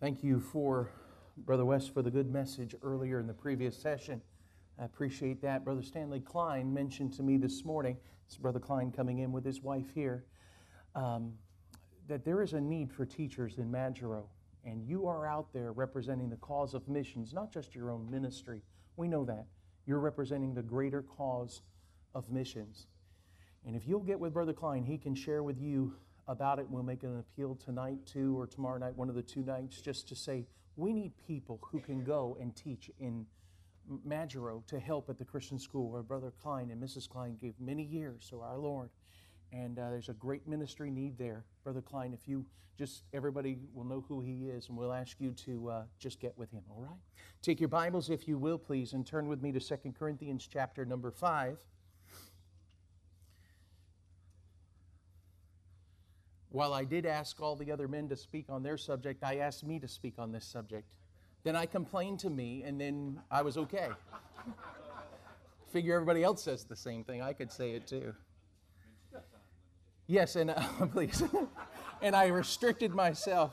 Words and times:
Thank 0.00 0.22
you 0.22 0.38
for 0.38 0.92
Brother 1.38 1.64
West 1.64 1.92
for 1.92 2.02
the 2.02 2.10
good 2.10 2.30
message 2.32 2.76
earlier 2.84 3.18
in 3.18 3.26
the 3.26 3.34
previous 3.34 3.76
session. 3.76 4.22
I 4.78 4.84
appreciate 4.84 5.42
that. 5.42 5.64
Brother 5.64 5.82
Stanley 5.82 6.20
Klein 6.20 6.72
mentioned 6.72 7.14
to 7.14 7.24
me 7.24 7.36
this 7.36 7.64
morning, 7.64 7.96
it's 8.24 8.36
Brother 8.36 8.60
Klein 8.60 8.92
coming 8.92 9.18
in 9.18 9.32
with 9.32 9.44
his 9.44 9.60
wife 9.60 9.86
here, 9.92 10.24
um, 10.94 11.32
that 12.06 12.24
there 12.24 12.42
is 12.42 12.52
a 12.52 12.60
need 12.60 12.92
for 12.92 13.04
teachers 13.04 13.58
in 13.58 13.72
Majuro. 13.72 14.26
And 14.64 14.86
you 14.86 15.08
are 15.08 15.26
out 15.26 15.52
there 15.52 15.72
representing 15.72 16.30
the 16.30 16.36
cause 16.36 16.74
of 16.74 16.86
missions, 16.86 17.32
not 17.32 17.52
just 17.52 17.74
your 17.74 17.90
own 17.90 18.08
ministry. 18.08 18.62
We 18.96 19.08
know 19.08 19.24
that. 19.24 19.46
You're 19.84 19.98
representing 19.98 20.54
the 20.54 20.62
greater 20.62 21.02
cause 21.02 21.62
of 22.14 22.30
missions. 22.30 22.86
And 23.66 23.74
if 23.74 23.88
you'll 23.88 23.98
get 23.98 24.20
with 24.20 24.32
Brother 24.32 24.52
Klein, 24.52 24.84
he 24.84 24.96
can 24.96 25.16
share 25.16 25.42
with 25.42 25.60
you 25.60 25.96
about 26.28 26.58
it. 26.58 26.66
We'll 26.68 26.82
make 26.82 27.02
an 27.02 27.18
appeal 27.18 27.56
tonight, 27.56 27.98
too, 28.06 28.38
or 28.38 28.46
tomorrow 28.46 28.78
night, 28.78 28.94
one 28.94 29.08
of 29.08 29.14
the 29.14 29.22
two 29.22 29.42
nights, 29.42 29.80
just 29.80 30.08
to 30.08 30.14
say 30.14 30.46
we 30.76 30.92
need 30.92 31.12
people 31.26 31.58
who 31.72 31.80
can 31.80 32.04
go 32.04 32.36
and 32.40 32.54
teach 32.54 32.90
in 33.00 33.26
Majuro 34.06 34.64
to 34.66 34.78
help 34.78 35.08
at 35.08 35.18
the 35.18 35.24
Christian 35.24 35.58
school 35.58 35.90
where 35.90 36.02
Brother 36.02 36.32
Klein 36.40 36.70
and 36.70 36.80
Mrs. 36.82 37.08
Klein 37.08 37.36
gave 37.40 37.54
many 37.58 37.82
years 37.82 38.28
to 38.30 38.40
our 38.40 38.58
Lord. 38.58 38.90
And 39.52 39.78
uh, 39.78 39.90
there's 39.90 40.10
a 40.10 40.14
great 40.14 40.46
ministry 40.46 40.90
need 40.90 41.16
there. 41.16 41.44
Brother 41.64 41.80
Klein, 41.80 42.12
if 42.12 42.28
you 42.28 42.44
just, 42.76 43.02
everybody 43.12 43.56
will 43.74 43.84
know 43.84 44.04
who 44.06 44.20
he 44.20 44.50
is, 44.50 44.68
and 44.68 44.76
we'll 44.76 44.92
ask 44.92 45.16
you 45.18 45.32
to 45.32 45.68
uh, 45.68 45.82
just 45.98 46.20
get 46.20 46.36
with 46.36 46.50
him, 46.52 46.62
all 46.70 46.82
right? 46.82 47.00
Take 47.42 47.58
your 47.58 47.68
Bibles, 47.68 48.10
if 48.10 48.28
you 48.28 48.38
will, 48.38 48.58
please, 48.58 48.92
and 48.92 49.04
turn 49.04 49.26
with 49.26 49.42
me 49.42 49.50
to 49.52 49.58
2 49.58 49.92
Corinthians 49.98 50.46
chapter 50.50 50.84
number 50.84 51.10
5. 51.10 51.58
While 56.50 56.72
I 56.72 56.84
did 56.84 57.04
ask 57.04 57.40
all 57.40 57.56
the 57.56 57.70
other 57.70 57.88
men 57.88 58.08
to 58.08 58.16
speak 58.16 58.46
on 58.48 58.62
their 58.62 58.78
subject, 58.78 59.22
I 59.22 59.36
asked 59.36 59.64
me 59.64 59.78
to 59.80 59.88
speak 59.88 60.14
on 60.18 60.32
this 60.32 60.46
subject. 60.46 60.96
Then 61.44 61.54
I 61.54 61.66
complained 61.66 62.20
to 62.20 62.30
me, 62.30 62.62
and 62.62 62.80
then 62.80 63.20
I 63.30 63.42
was 63.42 63.58
okay. 63.58 63.88
Figure 65.72 65.94
everybody 65.94 66.24
else 66.24 66.42
says 66.42 66.64
the 66.64 66.76
same 66.76 67.04
thing. 67.04 67.20
I 67.20 67.34
could 67.34 67.52
say 67.52 67.72
it 67.72 67.86
too. 67.86 68.14
Yes, 70.06 70.36
and 70.36 70.50
uh, 70.50 70.60
please. 70.92 71.22
and 72.02 72.16
I 72.16 72.28
restricted 72.28 72.94
myself. 72.94 73.52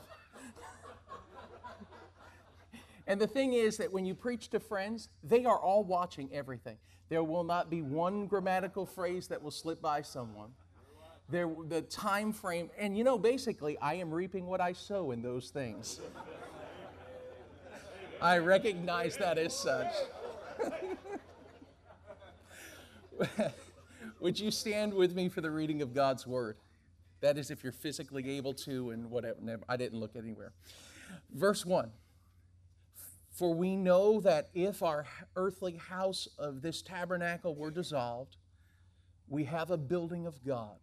and 3.06 3.20
the 3.20 3.26
thing 3.26 3.52
is 3.52 3.76
that 3.76 3.92
when 3.92 4.06
you 4.06 4.14
preach 4.14 4.48
to 4.50 4.60
friends, 4.60 5.10
they 5.22 5.44
are 5.44 5.58
all 5.58 5.84
watching 5.84 6.30
everything. 6.32 6.78
There 7.10 7.22
will 7.22 7.44
not 7.44 7.68
be 7.68 7.82
one 7.82 8.26
grammatical 8.26 8.86
phrase 8.86 9.28
that 9.28 9.42
will 9.42 9.50
slip 9.50 9.82
by 9.82 10.00
someone 10.00 10.52
there, 11.28 11.50
the 11.68 11.82
time 11.82 12.32
frame, 12.32 12.70
and 12.78 12.96
you 12.96 13.02
know, 13.02 13.18
basically, 13.18 13.76
I 13.78 13.94
am 13.94 14.12
reaping 14.12 14.46
what 14.46 14.60
I 14.60 14.72
sow 14.72 15.10
in 15.10 15.22
those 15.22 15.50
things. 15.50 16.00
I 18.22 18.38
recognize 18.38 19.16
that 19.16 19.36
as 19.36 19.54
such. 19.54 19.92
Would 24.20 24.38
you 24.38 24.50
stand 24.50 24.94
with 24.94 25.14
me 25.14 25.28
for 25.28 25.40
the 25.40 25.50
reading 25.50 25.82
of 25.82 25.92
God's 25.92 26.26
word? 26.26 26.56
That 27.20 27.36
is, 27.38 27.50
if 27.50 27.62
you're 27.64 27.72
physically 27.72 28.36
able 28.36 28.54
to, 28.54 28.90
and 28.90 29.10
whatever. 29.10 29.38
I 29.68 29.76
didn't 29.76 29.98
look 29.98 30.16
anywhere. 30.16 30.52
Verse 31.34 31.66
1 31.66 31.90
For 33.32 33.52
we 33.52 33.74
know 33.74 34.20
that 34.20 34.48
if 34.54 34.82
our 34.82 35.06
earthly 35.34 35.76
house 35.76 36.28
of 36.38 36.62
this 36.62 36.82
tabernacle 36.82 37.54
were 37.54 37.70
dissolved, 37.70 38.36
we 39.28 39.44
have 39.44 39.70
a 39.72 39.76
building 39.76 40.26
of 40.26 40.44
God 40.44 40.78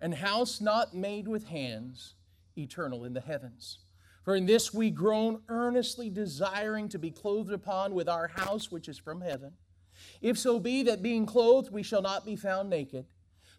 and 0.00 0.14
house 0.14 0.60
not 0.60 0.94
made 0.94 1.26
with 1.26 1.46
hands, 1.46 2.14
eternal 2.56 3.04
in 3.04 3.12
the 3.12 3.20
heavens. 3.20 3.78
For 4.24 4.34
in 4.34 4.46
this 4.46 4.74
we 4.74 4.90
groan 4.90 5.40
earnestly 5.48 6.10
desiring 6.10 6.88
to 6.90 6.98
be 6.98 7.10
clothed 7.10 7.52
upon 7.52 7.94
with 7.94 8.08
our 8.08 8.28
house 8.28 8.70
which 8.70 8.88
is 8.88 8.98
from 8.98 9.20
heaven. 9.20 9.52
If 10.20 10.38
so 10.38 10.60
be 10.60 10.82
that 10.84 11.02
being 11.02 11.26
clothed 11.26 11.72
we 11.72 11.82
shall 11.82 12.02
not 12.02 12.26
be 12.26 12.36
found 12.36 12.70
naked. 12.70 13.06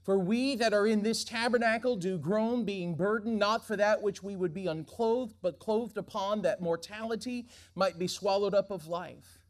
For 0.03 0.17
we 0.17 0.55
that 0.55 0.73
are 0.73 0.88
in 0.88 1.03
this 1.03 1.23
tabernacle 1.23 1.95
do 1.95 2.17
groan, 2.17 2.63
being 2.63 2.95
burdened 2.95 3.38
not 3.38 3.66
for 3.66 3.75
that 3.75 4.01
which 4.01 4.23
we 4.23 4.35
would 4.35 4.53
be 4.53 4.67
unclothed, 4.67 5.35
but 5.41 5.59
clothed 5.59 5.97
upon 5.97 6.41
that 6.44 6.61
mortality 6.61 7.47
might 7.75 8.00
be 8.00 8.07
swallowed 8.07 8.53
up 8.53 8.71
of 8.71 8.88
life. 8.88 9.44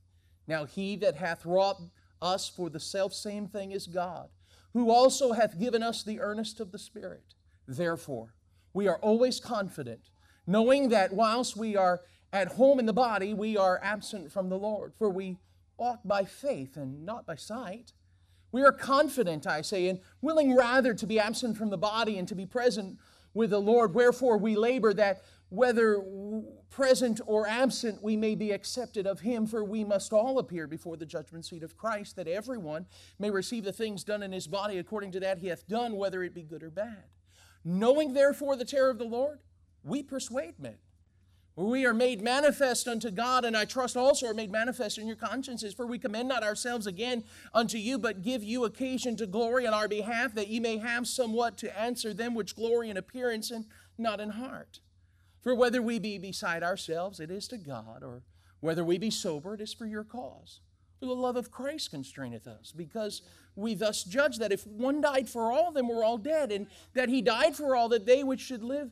Now 0.48 0.66
he 0.66 0.96
that 0.98 1.16
hath 1.16 1.46
wrought 1.46 1.82
us 2.22 2.50
for 2.50 2.70
the 2.70 2.80
selfsame 2.80 3.48
thing 3.48 3.72
is 3.72 3.88
God 3.88 4.30
who 4.74 4.92
also 4.92 5.34
hath 5.34 5.60
given 5.60 5.84
us 5.84 6.04
the 6.04 6.20
earnest 6.20 6.60
of 6.60 6.72
the 6.72 6.80
Spirit. 6.80 7.34
Therefore, 7.68 8.34
we 8.74 8.88
are 8.88 8.98
always 8.98 9.40
confident, 9.40 10.10
knowing 10.46 10.90
that 10.90 11.14
whilst 11.14 11.58
we 11.58 11.76
are 11.76 12.02
at 12.32 12.54
home 12.54 12.80
in 12.80 12.86
the 12.86 12.94
body, 12.94 13.34
we 13.34 13.58
are 13.58 13.80
absent 13.84 14.32
from 14.32 14.50
the 14.50 14.58
Lord, 14.58 14.94
for 14.98 15.10
we 15.10 15.38
walk 15.78 16.02
by 16.06 16.26
faith 16.26 16.78
and 16.78 17.06
not 17.06 17.26
by 17.26 17.36
sight. 17.36 17.94
We 18.52 18.64
are 18.64 18.72
confident, 18.72 19.48
I 19.48 19.62
say, 19.62 19.88
and 19.88 20.00
willing 20.22 20.56
rather 20.56 20.94
to 20.94 21.08
be 21.08 21.20
absent 21.20 21.58
from 21.58 21.70
the 21.70 21.78
body 21.78 22.18
and 22.18 22.28
to 22.28 22.36
be 22.36 22.46
present 22.46 22.98
with 23.34 23.52
the 23.52 23.62
Lord. 23.62 23.94
Wherefore 23.94 24.38
we 24.38 24.56
labor 24.56 24.94
that 24.94 25.22
whether 25.50 26.04
present 26.70 27.20
or 27.26 27.48
absent, 27.48 28.04
we 28.04 28.16
may 28.16 28.36
be 28.36 28.52
accepted 28.52 29.08
of 29.08 29.22
him, 29.22 29.48
for 29.48 29.64
we 29.64 29.84
must 29.84 30.14
all 30.14 30.38
appear 30.38 30.68
before 30.68 30.96
the 30.96 31.06
judgment 31.06 31.46
seat 31.46 31.64
of 31.64 31.76
Christ, 31.76 32.16
that 32.16 32.28
everyone 32.28 32.86
may 33.18 33.32
receive 33.32 33.64
the 33.64 33.74
things 33.74 34.04
done 34.04 34.22
in 34.22 34.32
his 34.32 34.48
body 34.48 34.78
according 34.78 35.12
to 35.14 35.20
that 35.22 35.40
he 35.40 35.48
hath 35.48 35.68
done, 35.68 35.96
whether 35.96 36.24
it 36.24 36.36
be 36.36 36.44
good 36.44 36.64
or 36.64 36.70
bad. 36.70 37.06
Knowing 37.66 38.14
therefore 38.14 38.56
the 38.56 38.66
terror 38.66 38.90
of 38.90 39.00
the 39.00 39.04
Lord, 39.04 39.40
we 39.84 40.04
persuade 40.04 40.60
men. 40.60 40.78
We 41.56 41.86
are 41.86 41.94
made 41.94 42.22
manifest 42.22 42.88
unto 42.88 43.12
God, 43.12 43.44
and 43.44 43.58
I 43.58 43.66
trust 43.66 43.98
also 43.98 44.28
are 44.28 44.34
made 44.34 44.50
manifest 44.50 44.98
in 44.98 45.08
your 45.08 45.18
consciences. 45.18 45.74
For 45.74 45.86
we 45.86 46.00
commend 46.00 46.30
not 46.30 46.42
ourselves 46.42 46.88
again 46.88 47.26
unto 47.54 47.78
you, 47.78 48.00
but 48.00 48.22
give 48.22 48.44
you 48.44 48.64
occasion 48.64 49.18
to 49.18 49.28
glory 49.28 49.68
on 49.68 49.74
our 49.74 49.90
behalf, 49.90 50.34
that 50.36 50.48
ye 50.48 50.62
may 50.62 50.78
have 50.78 51.06
somewhat 51.06 51.58
to 51.58 51.78
answer 51.78 52.14
them 52.14 52.34
which 52.34 52.56
glory 52.56 52.90
in 52.90 52.96
appearance 52.96 53.52
and 53.52 53.66
not 53.98 54.22
in 54.22 54.30
heart. 54.30 54.80
For 55.42 55.56
whether 55.56 55.82
we 55.82 56.00
be 56.00 56.18
beside 56.18 56.64
ourselves, 56.64 57.20
it 57.20 57.32
is 57.32 57.48
to 57.50 57.58
God, 57.58 58.04
or 58.04 58.24
whether 58.60 58.84
we 58.84 58.98
be 58.98 59.10
sober, 59.10 59.54
it 59.54 59.62
is 59.62 59.74
for 59.74 59.86
your 59.86 60.04
cause. 60.04 60.60
For 61.00 61.06
the 61.06 61.14
love 61.14 61.38
of 61.38 61.52
Christ 61.52 61.92
constraineth 61.92 62.46
us, 62.46 62.74
because 62.76 63.22
we 63.56 63.74
thus 63.74 64.04
judge 64.04 64.38
that 64.40 64.52
if 64.52 64.68
one 64.68 65.00
died 65.02 65.30
for 65.30 65.52
all, 65.52 65.72
then 65.72 65.88
we're 65.88 66.04
all 66.04 66.18
dead, 66.18 66.52
and 66.52 66.68
that 66.94 67.10
he 67.10 67.22
died 67.22 67.56
for 67.56 67.76
all, 67.76 67.88
that 67.90 68.06
they 68.06 68.24
which 68.24 68.42
should 68.42 68.64
live 68.64 68.92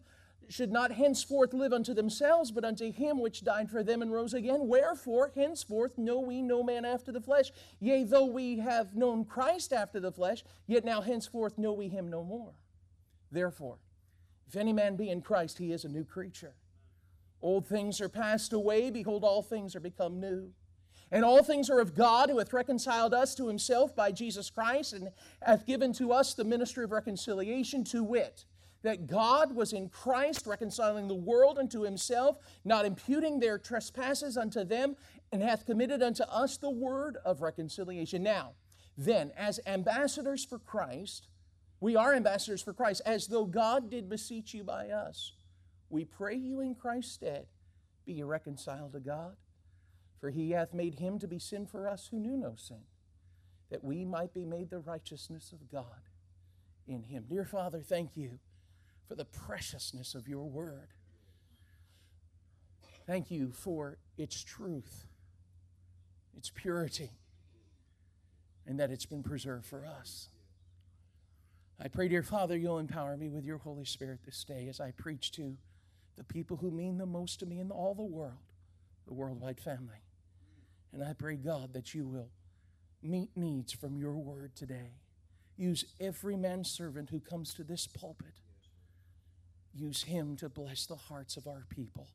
should 0.50 0.72
not 0.72 0.92
henceforth 0.92 1.54
live 1.54 1.74
unto 1.74 1.94
themselves, 1.94 2.52
but 2.52 2.64
unto 2.64 2.92
him 2.92 3.20
which 3.20 3.44
died 3.44 3.70
for 3.70 3.84
them 3.84 4.02
and 4.02 4.12
rose 4.14 4.34
again. 4.34 4.68
Wherefore, 4.68 5.32
henceforth 5.36 5.98
know 5.98 6.20
we 6.20 6.42
no 6.42 6.64
man 6.64 6.86
after 6.86 7.12
the 7.12 7.22
flesh. 7.22 7.52
Yea, 7.80 8.06
though 8.06 8.26
we 8.26 8.60
have 8.60 8.96
known 8.96 9.26
Christ 9.26 9.74
after 9.74 10.00
the 10.00 10.12
flesh, 10.12 10.44
yet 10.66 10.86
now 10.86 11.02
henceforth 11.02 11.58
know 11.58 11.74
we 11.74 11.90
him 11.90 12.10
no 12.10 12.24
more. 12.24 12.54
Therefore, 13.32 13.78
if 14.48 14.56
any 14.56 14.74
man 14.74 14.96
be 14.96 15.10
in 15.10 15.22
Christ, 15.22 15.58
he 15.58 15.72
is 15.72 15.84
a 15.84 15.90
new 15.90 16.04
creature. 16.04 16.54
Old 17.42 17.68
things 17.68 18.02
are 18.02 18.10
passed 18.10 18.54
away, 18.54 18.90
behold, 18.90 19.24
all 19.24 19.44
things 19.44 19.76
are 19.76 19.80
become 19.80 20.20
new. 20.20 20.52
And 21.12 21.24
all 21.24 21.44
things 21.44 21.70
are 21.70 21.80
of 21.80 21.96
God, 21.96 22.30
who 22.30 22.40
hath 22.40 22.52
reconciled 22.52 23.14
us 23.14 23.36
to 23.36 23.48
himself 23.48 23.96
by 23.96 24.12
Jesus 24.12 24.50
Christ, 24.50 24.94
and 24.94 25.10
hath 25.42 25.66
given 25.66 25.94
to 25.94 26.12
us 26.12 26.34
the 26.34 26.44
ministry 26.44 26.84
of 26.84 26.92
reconciliation, 26.92 27.84
to 27.86 28.04
wit, 28.04 28.46
that 28.84 29.08
God 29.08 29.56
was 29.56 29.74
in 29.74 29.90
Christ 29.90 30.46
reconciling 30.46 31.08
the 31.08 31.16
world 31.16 31.58
unto 31.58 31.82
himself, 31.82 32.38
not 32.66 32.86
imputing 32.86 33.40
their 33.40 33.58
trespasses 33.58 34.38
unto 34.38 34.64
them, 34.64 34.96
and 35.32 35.42
hath 35.42 35.66
committed 35.66 36.02
unto 36.04 36.24
us 36.24 36.58
the 36.58 36.70
word 36.70 37.18
of 37.24 37.42
reconciliation. 37.42 38.24
Now, 38.24 38.54
then, 38.98 39.32
as 39.38 39.60
ambassadors 39.66 40.44
for 40.44 40.60
Christ, 40.60 41.28
we 41.80 41.96
are 41.96 42.14
ambassadors 42.14 42.62
for 42.62 42.74
Christ, 42.74 43.02
as 43.06 43.28
though 43.28 43.46
God 43.46 43.90
did 43.90 44.10
beseech 44.10 44.54
you 44.54 44.64
by 44.64 44.90
us. 44.90 45.34
We 45.90 46.06
pray 46.06 46.36
you 46.36 46.62
in 46.62 46.76
Christ's 46.76 47.14
stead, 47.14 47.46
be 48.06 48.24
reconciled 48.24 48.94
to 48.94 49.00
God. 49.00 49.36
For 50.20 50.32
he 50.32 50.52
hath 50.52 50.74
made 50.74 50.96
him 50.96 51.20
to 51.20 51.28
be 51.28 51.38
sin 51.38 51.68
for 51.68 51.88
us 51.88 52.08
who 52.10 52.20
knew 52.20 52.38
no 52.38 52.56
sin, 52.56 52.82
that 53.70 53.84
we 53.84 54.04
might 54.04 54.34
be 54.34 54.46
made 54.46 54.70
the 54.70 54.80
righteousness 54.80 55.52
of 55.52 55.70
God 55.72 56.10
in 56.88 57.04
him. 57.04 57.26
Dear 57.30 57.46
Father, 57.46 57.82
thank 57.82 58.18
you 58.18 58.40
for 59.08 59.14
the 59.14 59.26
preciousness 59.26 60.16
of 60.16 60.28
your 60.28 60.50
word. 60.50 60.90
Thank 63.06 63.30
you 63.30 63.52
for 63.52 64.00
its 64.18 64.44
truth, 64.44 65.06
its 66.36 66.50
purity, 66.50 67.12
and 68.66 68.80
that 68.80 68.90
it's 68.90 69.06
been 69.06 69.24
preserved 69.24 69.66
for 69.66 69.86
us. 69.86 70.30
I 71.80 71.88
pray, 71.88 72.08
dear 72.08 72.24
Father, 72.24 72.58
you'll 72.58 72.80
empower 72.80 73.16
me 73.18 73.30
with 73.30 73.46
your 73.46 73.60
Holy 73.60 73.86
Spirit 73.86 74.22
this 74.26 74.44
day 74.44 74.68
as 74.68 74.80
I 74.80 74.92
preach 74.92 75.32
to 75.34 75.58
the 76.16 76.24
people 76.24 76.58
who 76.58 76.72
mean 76.72 76.98
the 76.98 77.06
most 77.06 77.40
to 77.40 77.46
me 77.46 77.60
in 77.60 77.70
all 77.70 77.94
the 77.94 78.04
world, 78.04 78.52
the 79.06 79.14
worldwide 79.14 79.60
family. 79.60 80.04
And 80.92 81.04
I 81.04 81.14
pray, 81.14 81.36
God, 81.36 81.74
that 81.74 81.94
you 81.94 82.08
will 82.08 82.30
meet 83.04 83.30
needs 83.36 83.74
from 83.74 83.98
your 83.98 84.16
word 84.16 84.56
today. 84.56 84.94
Use 85.56 85.86
every 86.00 86.36
man 86.36 86.64
servant 86.64 87.12
who 87.12 87.20
comes 87.20 87.54
to 87.54 87.64
this 87.64 87.86
pulpit. 87.86 88.40
Use 89.74 90.04
him 90.04 90.36
to 90.38 90.50
bless 90.50 90.88
the 90.88 90.96
hearts 90.96 91.38
of 91.38 91.46
our 91.46 91.66
people 91.70 92.10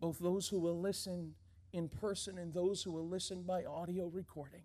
both 0.00 0.18
those 0.18 0.48
who 0.48 0.58
will 0.58 0.80
listen 0.80 1.34
in 1.72 1.88
person 1.88 2.38
and 2.38 2.52
those 2.52 2.82
who 2.82 2.92
will 2.92 3.08
listen 3.08 3.42
by 3.42 3.64
audio 3.64 4.06
recording. 4.06 4.62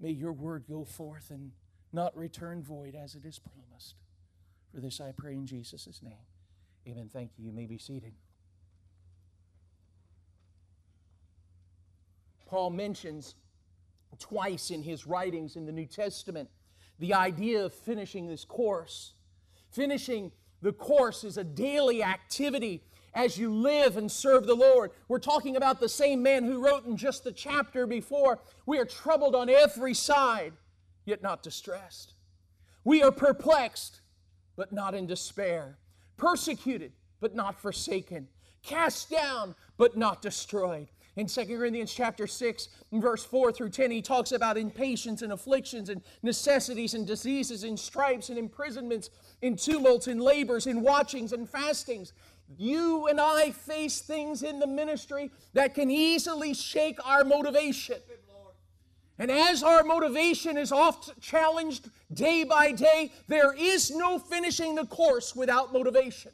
May 0.00 0.10
your 0.10 0.32
word 0.32 0.64
go 0.68 0.84
forth 0.84 1.30
and 1.30 1.52
not 1.96 2.16
return 2.16 2.62
void 2.62 2.94
as 2.94 3.16
it 3.16 3.24
is 3.24 3.40
promised. 3.40 3.96
For 4.72 4.80
this 4.80 5.00
I 5.00 5.10
pray 5.10 5.32
in 5.32 5.46
Jesus' 5.46 6.00
name. 6.02 6.12
Amen. 6.86 7.10
Thank 7.12 7.32
you. 7.36 7.46
You 7.46 7.52
may 7.52 7.66
be 7.66 7.78
seated. 7.78 8.12
Paul 12.46 12.70
mentions 12.70 13.34
twice 14.20 14.70
in 14.70 14.82
his 14.82 15.06
writings 15.06 15.56
in 15.56 15.66
the 15.66 15.72
New 15.72 15.86
Testament 15.86 16.48
the 16.98 17.12
idea 17.12 17.64
of 17.64 17.74
finishing 17.74 18.28
this 18.28 18.44
course. 18.44 19.14
Finishing 19.70 20.30
the 20.62 20.72
course 20.72 21.24
is 21.24 21.36
a 21.36 21.44
daily 21.44 22.02
activity 22.02 22.84
as 23.14 23.38
you 23.38 23.52
live 23.52 23.96
and 23.96 24.12
serve 24.12 24.46
the 24.46 24.54
Lord. 24.54 24.92
We're 25.08 25.18
talking 25.18 25.56
about 25.56 25.80
the 25.80 25.88
same 25.88 26.22
man 26.22 26.44
who 26.44 26.64
wrote 26.64 26.86
in 26.86 26.96
just 26.96 27.24
the 27.24 27.32
chapter 27.32 27.86
before 27.86 28.38
We 28.66 28.78
are 28.78 28.84
troubled 28.84 29.34
on 29.34 29.48
every 29.48 29.94
side, 29.94 30.52
yet 31.06 31.22
not 31.22 31.42
distressed. 31.42 32.12
We 32.84 33.02
are 33.02 33.10
perplexed, 33.10 34.00
but 34.56 34.72
not 34.72 34.94
in 34.94 35.06
despair. 35.06 35.78
Persecuted, 36.18 36.92
but 37.20 37.34
not 37.34 37.58
forsaken. 37.58 38.28
Cast 38.62 39.10
down, 39.10 39.54
but 39.78 39.96
not 39.96 40.20
destroyed. 40.20 40.88
In 41.16 41.26
2 41.26 41.46
Corinthians 41.46 41.94
chapter 41.94 42.26
6, 42.26 42.68
verse 42.92 43.24
4 43.24 43.50
through 43.50 43.70
10, 43.70 43.90
he 43.90 44.02
talks 44.02 44.32
about 44.32 44.58
impatience 44.58 45.22
and 45.22 45.32
afflictions 45.32 45.88
and 45.88 46.02
necessities 46.22 46.92
and 46.92 47.06
diseases 47.06 47.64
and 47.64 47.78
stripes 47.78 48.28
and 48.28 48.38
imprisonments 48.38 49.08
and 49.42 49.58
tumults 49.58 50.08
and 50.08 50.20
labors 50.20 50.66
and 50.66 50.82
watchings 50.82 51.32
and 51.32 51.48
fastings. 51.48 52.12
You 52.58 53.06
and 53.06 53.18
I 53.18 53.50
face 53.50 54.00
things 54.00 54.42
in 54.42 54.58
the 54.58 54.66
ministry 54.66 55.30
that 55.54 55.74
can 55.74 55.90
easily 55.90 56.52
shake 56.52 56.98
our 57.06 57.24
motivation. 57.24 57.96
And 59.18 59.30
as 59.30 59.62
our 59.62 59.82
motivation 59.82 60.58
is 60.58 60.72
oft 60.72 61.20
challenged 61.20 61.90
day 62.12 62.44
by 62.44 62.72
day, 62.72 63.12
there 63.28 63.54
is 63.54 63.90
no 63.90 64.18
finishing 64.18 64.74
the 64.74 64.86
course 64.86 65.34
without 65.34 65.72
motivation. 65.72 66.32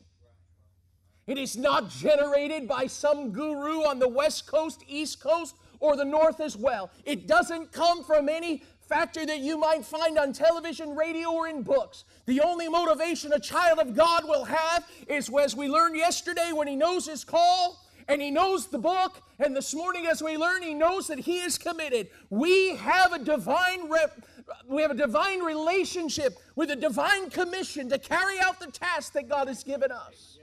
It 1.27 1.39
is 1.39 1.57
not 1.57 1.89
generated 1.89 2.67
by 2.67 2.89
some 2.89 3.31
guru 3.31 3.85
on 3.85 4.01
the 4.01 4.09
West 4.09 4.49
Coast, 4.49 4.83
East 4.89 5.21
Coast, 5.21 5.55
or 5.79 5.97
the 5.97 6.05
North 6.05 6.41
as 6.41 6.57
well. 6.57 6.91
It 7.05 7.29
doesn't 7.29 7.71
come 7.71 8.03
from 8.03 8.29
any 8.29 8.65
factor 8.89 9.25
that 9.25 9.39
you 9.39 9.57
might 9.57 9.85
find 9.85 10.19
on 10.19 10.33
television, 10.33 10.97
radio, 10.97 11.31
or 11.31 11.49
in 11.49 11.63
books. 11.63 12.05
The 12.27 12.41
only 12.41 12.69
motivation 12.69 13.33
a 13.33 13.39
child 13.39 13.79
of 13.79 13.95
God 13.95 14.25
will 14.25 14.45
have 14.45 14.87
is, 15.07 15.31
as 15.41 15.55
we 15.57 15.69
learned 15.69 15.97
yesterday, 15.97 16.51
when 16.53 16.67
he 16.67 16.77
knows 16.77 17.07
his 17.07 17.25
call 17.25 17.82
and 18.09 18.21
he 18.21 18.31
knows 18.31 18.67
the 18.67 18.79
book, 18.79 19.23
and 19.39 19.57
this 19.57 19.75
morning, 19.75 20.07
as 20.07 20.23
we 20.23 20.37
learn, 20.37 20.63
he 20.63 20.75
knows 20.75 21.07
that 21.09 21.21
he 21.21 21.39
is 21.39 21.59
committed. 21.59 22.09
We 22.31 22.77
have 22.77 23.13
a 23.13 23.19
divine 23.19 23.89
rep, 23.91 24.25
we 24.69 24.83
have 24.83 24.91
a 24.91 24.97
divine 24.97 25.41
relationship 25.41 26.39
with 26.57 26.71
a 26.71 26.77
divine 26.77 27.31
commission 27.31 27.89
to 27.89 27.99
carry 27.99 28.39
out 28.41 28.61
the 28.61 28.71
task 28.71 29.13
that 29.15 29.29
God 29.29 29.49
has 29.49 29.63
given 29.63 29.91
us. 29.91 30.39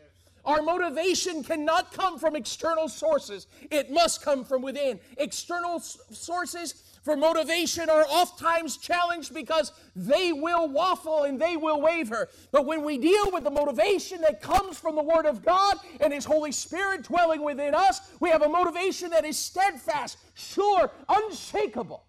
Our 0.45 0.61
motivation 0.61 1.43
cannot 1.43 1.93
come 1.93 2.17
from 2.17 2.35
external 2.35 2.87
sources, 2.87 3.47
it 3.69 3.91
must 3.91 4.23
come 4.23 4.43
from 4.43 4.61
within. 4.61 4.99
External 5.17 5.79
sources 5.79 6.88
for 7.09 7.17
motivation 7.17 7.89
are 7.89 8.05
oftentimes 8.07 8.77
challenged 8.77 9.33
because 9.33 9.71
they 9.95 10.31
will 10.31 10.69
waffle 10.69 11.23
and 11.23 11.41
they 11.41 11.57
will 11.57 11.81
waver. 11.81 12.29
But 12.51 12.67
when 12.67 12.83
we 12.83 12.99
deal 12.99 13.31
with 13.31 13.43
the 13.43 13.49
motivation 13.49 14.21
that 14.21 14.43
comes 14.43 14.77
from 14.77 14.95
the 14.95 15.01
Word 15.01 15.25
of 15.25 15.43
God 15.43 15.77
and 16.01 16.13
His 16.13 16.23
Holy 16.23 16.51
Spirit 16.51 17.01
dwelling 17.01 17.43
within 17.43 17.73
us, 17.73 17.99
we 18.19 18.29
have 18.29 18.43
a 18.43 18.47
motivation 18.47 19.09
that 19.09 19.25
is 19.25 19.39
steadfast, 19.39 20.19
sure, 20.35 20.91
unshakable. 21.09 22.05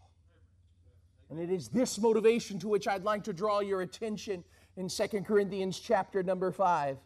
And 1.31 1.41
it 1.41 1.51
is 1.51 1.69
this 1.69 1.99
motivation 1.99 2.59
to 2.59 2.69
which 2.69 2.87
I'd 2.87 3.03
like 3.03 3.25
to 3.25 3.33
draw 3.33 3.61
your 3.61 3.81
attention 3.81 4.45
in 4.77 4.91
2 4.91 5.23
Corinthians 5.23 5.81
chapter 5.81 6.23
number 6.23 6.53
5. 6.53 6.99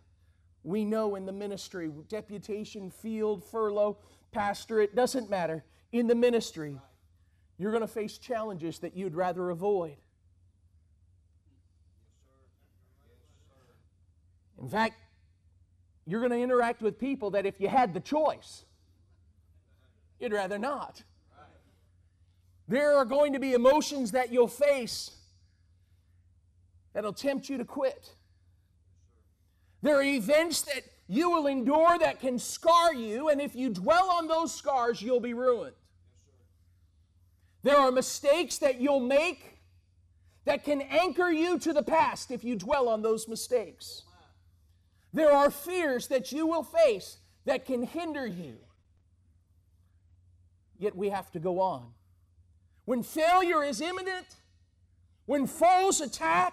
We 0.64 0.85
know 0.85 1.14
in 1.14 1.26
the 1.26 1.32
ministry, 1.32 1.93
deputation, 2.08 2.91
field, 2.91 3.44
furlough, 3.44 3.99
pastor, 4.32 4.81
it 4.81 4.96
doesn't 4.96 5.31
matter. 5.31 5.64
In 5.93 6.08
the 6.08 6.17
ministry, 6.17 6.81
you're 7.65 7.73
going 7.73 7.81
to 7.81 7.89
face 7.89 8.19
challenges 8.19 8.81
that 8.81 8.95
you'd 8.95 9.15
rather 9.15 9.49
avoid. 9.49 9.97
In 14.61 14.69
fact, 14.69 14.97
you're 16.05 16.21
going 16.21 16.33
to 16.33 16.43
interact 16.43 16.83
with 16.83 16.99
people 16.99 17.31
that 17.31 17.47
if 17.47 17.59
you 17.63 17.69
had 17.69 17.95
the 17.95 18.01
choice, 18.01 18.67
you'd 20.21 20.35
rather 20.35 20.59
not. 20.59 21.05
There 22.69 22.99
are 22.99 23.07
going 23.07 23.33
to 23.33 23.39
be 23.39 23.55
emotions 23.55 24.11
that 24.11 24.31
you'll 24.31 24.47
face 24.47 25.13
that'll 26.93 27.15
tempt 27.15 27.49
you 27.49 27.57
to 27.57 27.65
quit. 27.65 28.11
There 29.81 29.97
are 29.97 30.03
events 30.03 30.61
that 30.65 30.83
you 31.09 31.31
will 31.31 31.47
endure 31.47 31.99
that 31.99 32.21
can 32.21 32.39
scar 32.39 32.93
you, 32.93 33.31
and 33.31 33.41
if 33.41 33.57
you 33.57 33.71
dwell 33.71 34.11
on 34.11 34.29
those 34.29 34.55
scars, 34.55 35.01
you'll 35.01 35.19
be 35.19 35.33
ruined. 35.33 35.77
There 37.65 37.79
are 37.79 37.91
mistakes 37.91 38.59
that 38.59 38.79
you'll 38.79 39.01
make 39.01 39.59
that 40.45 40.65
can 40.65 40.83
anchor 40.83 41.31
you 41.31 41.59
to 41.61 41.73
the 41.73 41.83
past 41.83 42.31
if 42.31 42.45
you 42.45 42.57
dwell 42.57 42.91
on 42.91 43.01
those 43.01 43.27
mistakes. 43.27 44.03
There 45.15 45.33
are 45.33 45.51
fears 45.51 46.09
that 46.09 46.31
you 46.31 46.47
will 46.47 46.63
face 46.63 47.17
that 47.47 47.65
can 47.65 47.83
hinder 47.83 48.27
you. 48.27 48.59
Yet 50.79 50.95
we 50.95 51.09
have 51.09 51.31
to 51.33 51.39
go 51.39 51.59
on. 51.59 51.87
When 52.85 53.03
failure 53.03 53.65
is 53.65 53.81
imminent, 53.81 54.27
when 55.25 55.47
foes 55.47 56.03
attack, 56.03 56.53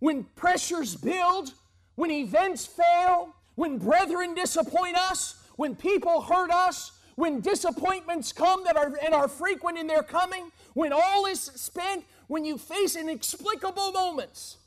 when 0.00 0.24
pressures 0.36 0.96
build, 0.96 1.54
when 1.94 2.10
events 2.10 2.66
fail, 2.66 3.34
when 3.54 3.78
brethren 3.78 4.34
disappoint 4.34 4.98
us, 4.98 5.42
when 5.56 5.74
people 5.74 6.20
hurt 6.20 6.50
us, 6.50 6.92
when 7.16 7.40
disappointments 7.40 8.32
come 8.32 8.64
that 8.64 8.76
are 8.76 8.94
and 9.04 9.14
are 9.14 9.26
frequent 9.26 9.78
in 9.78 9.86
their 9.86 10.02
coming, 10.02 10.52
when 10.74 10.92
all 10.92 11.26
is 11.26 11.40
spent, 11.40 12.04
when 12.28 12.44
you 12.44 12.56
face 12.58 12.94
inexplicable 12.94 13.92
moments, 13.92 14.58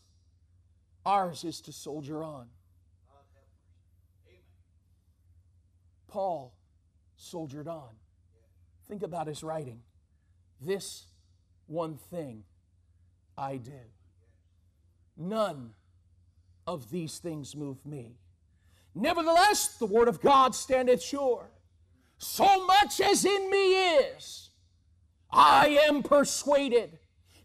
ours 1.05 1.43
is 1.43 1.61
to 1.61 1.71
soldier 1.71 2.23
on. 2.23 2.47
Paul 6.07 6.53
soldiered 7.15 7.67
on. 7.67 7.89
Think 8.87 9.03
about 9.03 9.27
his 9.27 9.43
writing. 9.43 9.81
This 10.59 11.05
one 11.67 11.97
thing 11.97 12.43
I 13.37 13.57
do. 13.57 13.71
None 15.15 15.71
of 16.65 16.89
these 16.89 17.19
things 17.19 17.55
move 17.55 17.85
me. 17.85 18.17
Nevertheless, 18.95 19.77
the 19.77 19.85
word 19.85 20.07
of 20.07 20.19
God 20.19 20.55
standeth 20.55 21.03
sure. 21.03 21.51
So 22.19 22.65
much 22.65 23.01
as 23.01 23.25
in 23.25 23.49
me 23.49 23.73
is, 23.97 24.49
I 25.31 25.79
am 25.87 26.03
persuaded 26.03 26.99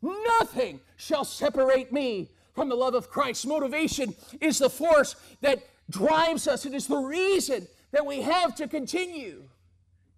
nothing 0.05 0.81
shall 0.97 1.25
separate 1.25 1.93
me 1.93 2.31
from 2.55 2.69
the 2.69 2.75
love 2.75 2.95
of 2.95 3.11
Christ. 3.11 3.47
Motivation 3.47 4.15
is 4.41 4.59
the 4.59 4.71
force 4.71 5.17
that 5.41 5.65
drives 5.91 6.47
us, 6.47 6.67
it 6.67 6.75
is 6.75 6.87
the 6.87 6.99
reason 6.99 7.67
that 7.93 8.07
we 8.07 8.23
have 8.23 8.55
to 8.57 8.69
continue. 8.69 9.45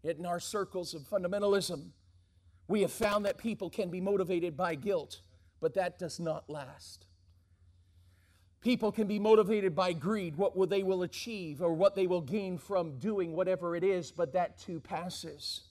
Yet 0.02 0.18
in 0.18 0.26
our 0.26 0.40
circles 0.40 0.94
of 0.94 1.02
fundamentalism, 1.02 1.90
we 2.68 2.82
have 2.82 2.92
found 2.92 3.24
that 3.24 3.38
people 3.38 3.70
can 3.70 3.90
be 3.90 4.00
motivated 4.00 4.56
by 4.56 4.74
guilt, 4.74 5.20
but 5.60 5.74
that 5.74 5.98
does 5.98 6.20
not 6.20 6.48
last. 6.48 7.05
People 8.60 8.90
can 8.90 9.06
be 9.06 9.18
motivated 9.18 9.74
by 9.74 9.92
greed, 9.92 10.36
what 10.36 10.70
they 10.70 10.82
will 10.82 11.02
achieve 11.02 11.62
or 11.62 11.72
what 11.72 11.94
they 11.94 12.06
will 12.06 12.20
gain 12.20 12.58
from 12.58 12.98
doing 12.98 13.32
whatever 13.32 13.76
it 13.76 13.84
is, 13.84 14.10
but 14.10 14.32
that 14.32 14.58
too 14.58 14.80
passes. 14.80 15.62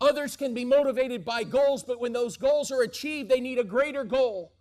Others 0.00 0.36
can 0.36 0.54
be 0.54 0.64
motivated 0.64 1.24
by 1.24 1.44
goals, 1.44 1.84
but 1.84 2.00
when 2.00 2.12
those 2.12 2.36
goals 2.36 2.70
are 2.70 2.82
achieved, 2.82 3.30
they 3.30 3.40
need 3.40 3.58
a 3.58 3.64
greater 3.64 4.02
goal. 4.02 4.52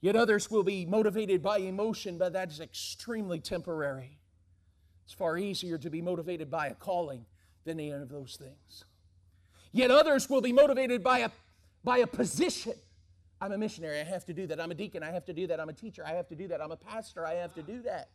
Yet 0.00 0.16
others 0.16 0.50
will 0.50 0.62
be 0.62 0.84
motivated 0.86 1.42
by 1.42 1.58
emotion, 1.58 2.18
but 2.18 2.32
that 2.32 2.50
is 2.50 2.60
extremely 2.60 3.38
temporary. 3.38 4.18
It's 5.04 5.12
far 5.12 5.36
easier 5.36 5.78
to 5.78 5.90
be 5.90 6.02
motivated 6.02 6.50
by 6.50 6.68
a 6.68 6.74
calling 6.74 7.26
than 7.64 7.78
any 7.78 7.90
of 7.90 8.08
those 8.08 8.36
things. 8.36 8.84
Yet 9.72 9.90
others 9.90 10.28
will 10.28 10.40
be 10.40 10.52
motivated 10.52 11.02
by 11.02 11.20
a, 11.20 11.30
by 11.84 11.98
a 11.98 12.06
position 12.06 12.74
I'm 13.40 13.52
a 13.52 13.58
missionary. 13.58 14.00
I 14.00 14.04
have 14.04 14.24
to 14.26 14.34
do 14.34 14.46
that. 14.48 14.60
I'm 14.60 14.70
a 14.70 14.74
deacon. 14.74 15.02
I 15.02 15.10
have 15.10 15.24
to 15.26 15.32
do 15.32 15.46
that. 15.46 15.60
I'm 15.60 15.68
a 15.68 15.74
teacher. 15.74 16.04
I 16.06 16.12
have 16.12 16.28
to 16.28 16.34
do 16.34 16.48
that. 16.48 16.60
I'm 16.60 16.72
a 16.72 16.76
pastor. 16.76 17.26
I 17.26 17.34
have 17.34 17.54
to 17.54 17.62
do 17.62 17.82
that. 17.82 18.08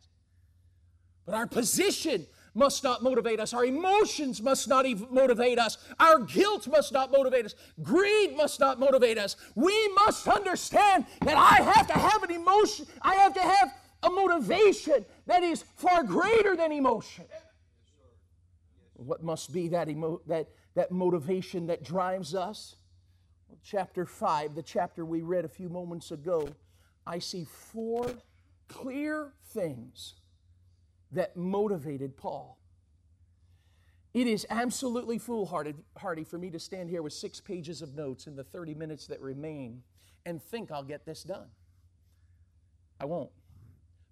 But 1.24 1.34
our 1.34 1.48
position 1.48 2.26
must 2.54 2.84
not 2.84 3.02
motivate 3.02 3.40
us. 3.40 3.52
Our 3.52 3.64
emotions 3.64 4.40
must 4.40 4.68
not 4.68 4.86
even 4.86 5.08
motivate 5.10 5.58
us. 5.58 5.76
Our 5.98 6.20
guilt 6.20 6.68
must 6.68 6.92
not 6.92 7.10
motivate 7.10 7.44
us. 7.44 7.54
Greed 7.82 8.36
must 8.36 8.60
not 8.60 8.78
motivate 8.78 9.18
us. 9.18 9.34
We 9.56 9.88
must 10.06 10.28
understand 10.28 11.06
that 11.22 11.36
I 11.36 11.62
have 11.62 11.88
to 11.88 11.94
have 11.94 12.22
an 12.22 12.30
emotion. 12.30 12.86
I 13.02 13.16
have 13.16 13.34
to 13.34 13.40
have 13.40 13.74
a 14.04 14.10
motivation 14.10 15.04
that 15.26 15.42
is 15.42 15.62
far 15.76 16.04
greater 16.04 16.54
than 16.54 16.70
emotion. 16.70 17.24
What 18.94 19.24
must 19.24 19.52
be 19.52 19.68
that, 19.68 19.88
emo- 19.88 20.22
that, 20.28 20.48
that 20.76 20.92
motivation 20.92 21.66
that 21.66 21.82
drives 21.82 22.34
us? 22.36 22.76
Chapter 23.68 24.06
5, 24.06 24.54
the 24.54 24.62
chapter 24.62 25.04
we 25.04 25.22
read 25.22 25.44
a 25.44 25.48
few 25.48 25.68
moments 25.68 26.12
ago, 26.12 26.48
I 27.04 27.18
see 27.18 27.44
four 27.44 28.06
clear 28.68 29.32
things 29.46 30.14
that 31.10 31.36
motivated 31.36 32.16
Paul. 32.16 32.60
It 34.14 34.28
is 34.28 34.46
absolutely 34.50 35.18
foolhardy 35.18 35.74
for 36.24 36.38
me 36.38 36.48
to 36.50 36.60
stand 36.60 36.90
here 36.90 37.02
with 37.02 37.12
six 37.12 37.40
pages 37.40 37.82
of 37.82 37.96
notes 37.96 38.28
in 38.28 38.36
the 38.36 38.44
30 38.44 38.74
minutes 38.74 39.08
that 39.08 39.20
remain 39.20 39.82
and 40.24 40.40
think 40.40 40.70
I'll 40.70 40.84
get 40.84 41.04
this 41.04 41.24
done. 41.24 41.48
I 43.00 43.06
won't. 43.06 43.32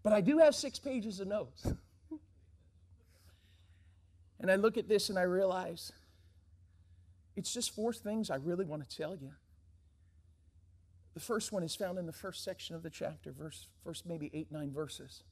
But 0.02 0.12
I 0.12 0.20
do 0.20 0.38
have 0.38 0.56
six 0.56 0.80
pages 0.80 1.20
of 1.20 1.28
notes. 1.28 1.64
and 4.40 4.50
I 4.50 4.56
look 4.56 4.76
at 4.76 4.88
this 4.88 5.10
and 5.10 5.18
I 5.18 5.22
realize 5.22 5.92
it's 7.36 7.54
just 7.54 7.72
four 7.72 7.92
things 7.92 8.30
I 8.30 8.36
really 8.36 8.64
want 8.64 8.88
to 8.88 8.96
tell 8.96 9.14
you. 9.14 9.30
The 11.14 11.20
first 11.20 11.52
one 11.52 11.62
is 11.62 11.76
found 11.76 11.98
in 11.98 12.06
the 12.06 12.12
first 12.12 12.42
section 12.42 12.74
of 12.74 12.82
the 12.82 12.90
chapter, 12.90 13.32
verse, 13.32 13.68
first 13.84 14.04
maybe 14.04 14.30
eight, 14.34 14.50
nine 14.50 14.72
verses. 14.72 15.22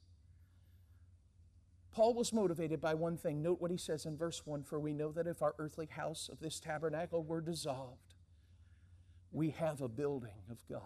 Paul 1.91 2.15
was 2.15 2.33
motivated 2.33 2.81
by 2.81 2.95
one 2.95 3.17
thing. 3.17 3.43
Note 3.43 3.61
what 3.61 3.69
he 3.69 3.77
says 3.77 4.05
in 4.05 4.17
verse 4.17 4.41
1 4.45 4.63
For 4.63 4.79
we 4.79 4.93
know 4.93 5.11
that 5.11 5.27
if 5.27 5.41
our 5.41 5.53
earthly 5.59 5.85
house 5.85 6.29
of 6.31 6.39
this 6.39 6.59
tabernacle 6.59 7.23
were 7.23 7.41
dissolved, 7.41 8.15
we 9.31 9.51
have 9.51 9.81
a 9.81 9.87
building 9.87 10.41
of 10.49 10.57
God. 10.67 10.81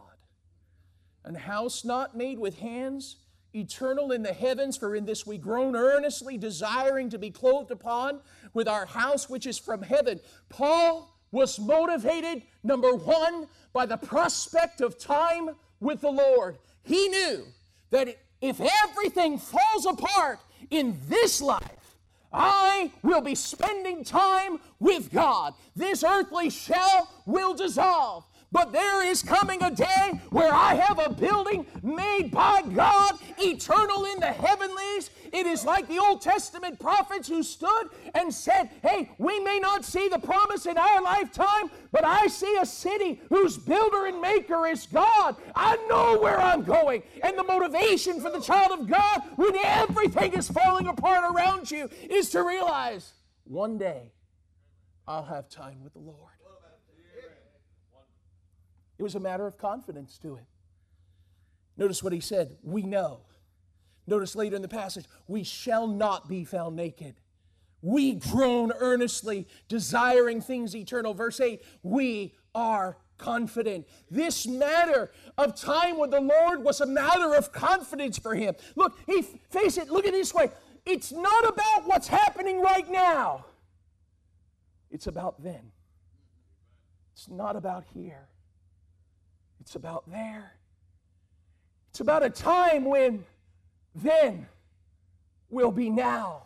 An 1.23 1.35
house 1.35 1.85
not 1.85 2.17
made 2.17 2.39
with 2.39 2.59
hands, 2.59 3.17
eternal 3.53 4.11
in 4.11 4.23
the 4.23 4.33
heavens, 4.33 4.77
for 4.77 4.95
in 4.95 5.05
this 5.05 5.25
we 5.25 5.37
groan 5.37 5.75
earnestly, 5.75 6.37
desiring 6.37 7.09
to 7.09 7.17
be 7.17 7.29
clothed 7.29 7.71
upon 7.71 8.21
with 8.53 8.67
our 8.67 8.85
house 8.85 9.29
which 9.29 9.45
is 9.45 9.57
from 9.57 9.83
heaven. 9.83 10.19
Paul 10.49 11.16
was 11.31 11.59
motivated, 11.59 12.43
number 12.63 12.93
one, 12.93 13.47
by 13.73 13.85
the 13.85 13.97
prospect 13.97 14.81
of 14.81 14.97
time 14.97 15.51
with 15.79 16.01
the 16.01 16.11
Lord. 16.11 16.57
He 16.83 17.09
knew 17.09 17.45
that 17.91 18.17
if 18.41 18.61
everything 18.83 19.37
falls 19.37 19.85
apart 19.85 20.39
in 20.69 20.97
this 21.07 21.41
life, 21.41 21.95
I 22.31 22.91
will 23.03 23.21
be 23.21 23.35
spending 23.35 24.03
time 24.03 24.59
with 24.79 25.11
God. 25.11 25.53
This 25.75 26.03
earthly 26.03 26.49
shell 26.49 27.09
will 27.25 27.53
dissolve. 27.53 28.25
But 28.51 28.71
there 28.71 29.05
is 29.05 29.21
coming 29.21 29.61
a 29.61 29.71
day 29.71 30.21
where 30.29 30.53
I 30.53 30.75
have 30.75 30.99
a 30.99 31.09
building 31.13 31.65
made 31.83 32.31
by 32.31 32.61
God, 32.61 33.15
eternal 33.37 34.05
in 34.05 34.19
the 34.21 34.27
heavenlies. 34.27 35.09
It 35.33 35.45
is 35.45 35.65
like 35.65 35.87
the 35.87 35.99
Old 35.99 36.21
Testament 36.21 36.79
prophets 36.79 37.27
who 37.27 37.43
stood 37.43 37.89
and 38.15 38.33
said, 38.33 38.69
Hey, 38.81 39.11
we 39.17 39.41
may 39.41 39.59
not 39.59 39.83
see 39.83 40.07
the 40.07 40.19
promise 40.19 40.65
in 40.65 40.77
our 40.77 41.01
lifetime, 41.01 41.69
but 41.91 42.05
I 42.05 42.27
see 42.27 42.57
a 42.61 42.65
city 42.65 43.21
whose 43.29 43.57
builder 43.57 44.05
and 44.05 44.21
maker 44.21 44.65
is 44.65 44.87
God. 44.87 45.35
I 45.53 45.75
know 45.89 46.17
where 46.19 46.39
I'm 46.39 46.63
going. 46.63 47.03
And 47.23 47.37
the 47.37 47.43
motivation 47.43 48.21
for 48.21 48.31
the 48.31 48.39
child 48.39 48.79
of 48.79 48.87
God, 48.87 49.23
when 49.35 49.55
everything 49.57 50.33
is 50.33 50.49
falling 50.49 50.87
apart 50.87 51.35
around 51.35 51.69
you, 51.69 51.89
is 52.09 52.29
to 52.29 52.43
realize 52.43 53.13
one 53.43 53.77
day 53.77 54.13
I'll 55.05 55.25
have 55.25 55.49
time 55.49 55.83
with 55.83 55.93
the 55.93 55.99
Lord. 55.99 56.36
It 58.97 59.03
was 59.03 59.15
a 59.15 59.19
matter 59.19 59.45
of 59.45 59.57
confidence 59.57 60.17
to 60.19 60.35
him. 60.35 60.45
Notice 61.77 62.01
what 62.01 62.13
he 62.13 62.19
said 62.19 62.57
we 62.63 62.81
know. 62.81 63.21
Notice 64.07 64.35
later 64.35 64.55
in 64.55 64.61
the 64.61 64.67
passage, 64.67 65.05
we 65.27 65.43
shall 65.43 65.85
not 65.85 66.29
be 66.29 66.45
found 66.45 66.75
naked. 66.75 67.15
We 67.81 68.13
groan 68.13 68.71
earnestly, 68.79 69.47
desiring 69.67 70.41
things 70.41 70.75
eternal. 70.75 71.13
Verse 71.13 71.39
8, 71.39 71.61
we 71.83 72.33
are 72.55 72.97
confident. 73.17 73.87
This 74.09 74.47
matter 74.47 75.11
of 75.37 75.55
time 75.55 75.99
with 75.99 76.11
the 76.11 76.21
Lord 76.21 76.63
was 76.63 76.81
a 76.81 76.85
matter 76.85 77.35
of 77.35 77.51
confidence 77.51 78.17
for 78.17 78.33
him. 78.33 78.55
Look, 78.75 78.97
he 79.05 79.21
face 79.21 79.77
it, 79.77 79.89
look 79.89 80.05
at 80.05 80.13
it 80.13 80.17
this 80.17 80.33
way. 80.33 80.49
It's 80.85 81.11
not 81.11 81.47
about 81.47 81.85
what's 81.85 82.07
happening 82.07 82.61
right 82.61 82.89
now. 82.89 83.45
It's 84.89 85.07
about 85.07 85.43
then. 85.43 85.71
It's 87.13 87.27
not 87.27 87.55
about 87.55 87.83
here. 87.93 88.29
It's 89.67 89.75
about 89.75 90.09
there. 90.09 90.53
It's 91.89 91.99
about 91.99 92.23
a 92.23 92.29
time 92.29 92.85
when 92.85 93.25
then 93.93 94.47
will 95.49 95.71
be 95.71 95.89
now. 95.89 96.43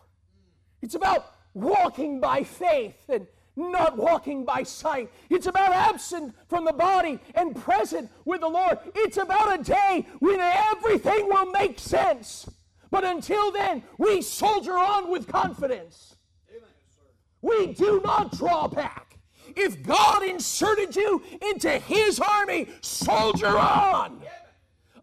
It's 0.82 0.96
about 0.96 1.32
walking 1.54 2.20
by 2.20 2.44
faith 2.44 2.98
and 3.10 3.28
not 3.56 3.96
walking 3.96 4.44
by 4.44 4.64
sight. 4.64 5.12
It's 5.30 5.46
about 5.46 5.72
absent 5.72 6.34
from 6.50 6.66
the 6.66 6.74
body 6.74 7.20
and 7.36 7.56
present 7.56 8.10
with 8.26 8.42
the 8.42 8.50
Lord. 8.50 8.80
It's 8.96 9.18
about 9.18 9.60
a 9.60 9.62
day 9.62 10.08
when 10.18 10.40
everything 10.40 11.28
will 11.28 11.46
make 11.52 11.78
sense. 11.78 12.50
But 12.90 13.04
until 13.04 13.52
then, 13.52 13.84
we 14.00 14.24
soldier 14.24 14.80
on 14.80 15.12
with 15.12 15.28
confidence. 15.28 16.16
We 17.44 17.68
do 17.74 18.02
not 18.04 18.36
draw 18.36 18.68
back. 18.68 19.11
If 19.56 19.84
God 19.84 20.24
inserted 20.24 20.96
you 20.96 21.22
into 21.42 21.70
His 21.70 22.20
army, 22.20 22.68
soldier 22.82 23.48
on. 23.48 24.22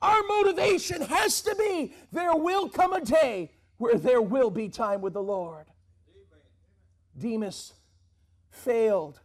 Our 0.01 0.23
motivation 0.29 1.03
has 1.03 1.41
to 1.43 1.55
be 1.57 1.95
there 2.13 2.35
will 2.35 2.69
come 2.69 2.93
a 2.93 3.01
day 3.01 3.53
where 3.79 3.97
there 3.97 4.23
will 4.23 4.51
be 4.51 4.69
time 4.69 5.01
with 5.01 5.13
the 5.13 5.23
Lord. 5.23 5.67
Demas 7.17 7.73
failed 8.51 9.21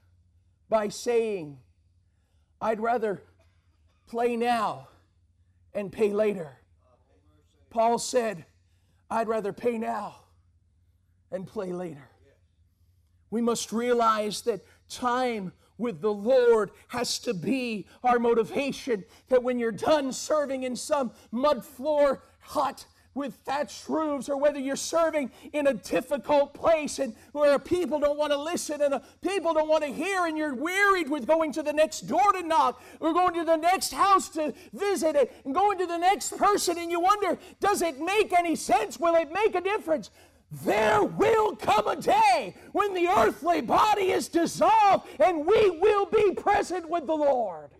by 0.70 0.88
saying, 0.88 1.60
I'd 2.60 2.80
rather 2.80 3.22
play 4.08 4.36
now 4.36 4.88
and 5.74 5.92
pay 5.92 6.12
later. 6.14 6.58
Paul 7.70 8.00
said, 8.00 8.46
I'd 9.10 9.28
rather 9.28 9.54
pay 9.54 9.78
now 9.78 10.16
and 11.32 11.46
play 11.48 11.74
later. 11.74 12.10
We 13.30 13.42
must 13.42 13.72
realize 13.72 14.42
that 14.42 14.64
time 14.90 15.52
with 15.78 16.02
the 16.02 16.14
Lord 16.14 16.72
has 16.90 17.20
to 17.20 17.34
be 17.34 17.88
our 18.04 18.20
motivation. 18.20 19.04
That 19.30 19.44
when 19.44 19.60
you're 19.60 19.72
done 19.72 20.12
serving 20.12 20.64
in 20.64 20.76
some 20.76 21.12
mud 21.32 21.66
floor 21.66 22.24
hut, 22.40 22.86
with 23.16 23.36
thatched 23.46 23.88
roofs 23.88 24.28
or 24.28 24.38
whether 24.38 24.60
you're 24.60 24.76
serving 24.76 25.32
in 25.54 25.68
a 25.68 25.74
difficult 25.74 26.54
place 26.54 27.00
and 27.00 27.16
where 27.32 27.60
people 27.60 28.00
don't 28.00 28.18
want 28.18 28.32
to 28.32 28.38
listen 28.38 28.82
and 28.82 28.96
uh, 28.96 29.00
people 29.22 29.54
don't 29.54 29.70
want 29.70 29.84
to 29.84 29.90
hear 29.90 30.26
and 30.26 30.38
you're 30.38 30.56
wearied 30.56 31.10
with 31.10 31.28
going 31.28 31.52
to 31.52 31.62
the 31.62 31.74
next 31.74 32.02
door 32.02 32.34
to 32.34 32.42
knock 32.42 32.82
or 33.00 33.14
going 33.14 33.34
to 33.34 33.44
the 33.44 33.56
next 33.56 33.94
house 33.94 34.30
to 34.30 34.54
visit 34.74 35.16
it 35.16 35.32
and 35.46 35.54
going 35.54 35.78
to 35.78 35.86
the 35.86 35.98
next 35.98 36.36
person 36.38 36.78
and 36.78 36.90
you 36.90 37.00
wonder 37.00 37.38
does 37.60 37.82
it 37.82 38.00
make 38.00 38.34
any 38.34 38.56
sense 38.56 39.00
will 39.00 39.16
it 39.16 39.32
make 39.32 39.54
a 39.54 39.62
difference 39.62 40.10
there 40.62 41.04
will 41.04 41.56
come 41.56 41.88
a 41.88 41.96
day 41.96 42.56
when 42.74 42.94
the 42.94 43.08
earthly 43.08 43.62
body 43.62 44.12
is 44.12 44.28
dissolved 44.28 45.08
and 45.20 45.46
we 45.46 45.70
will 45.72 46.06
be 46.06 46.32
present 46.34 46.88
with 46.90 47.08
the 47.08 47.16
Lord. 47.16 47.72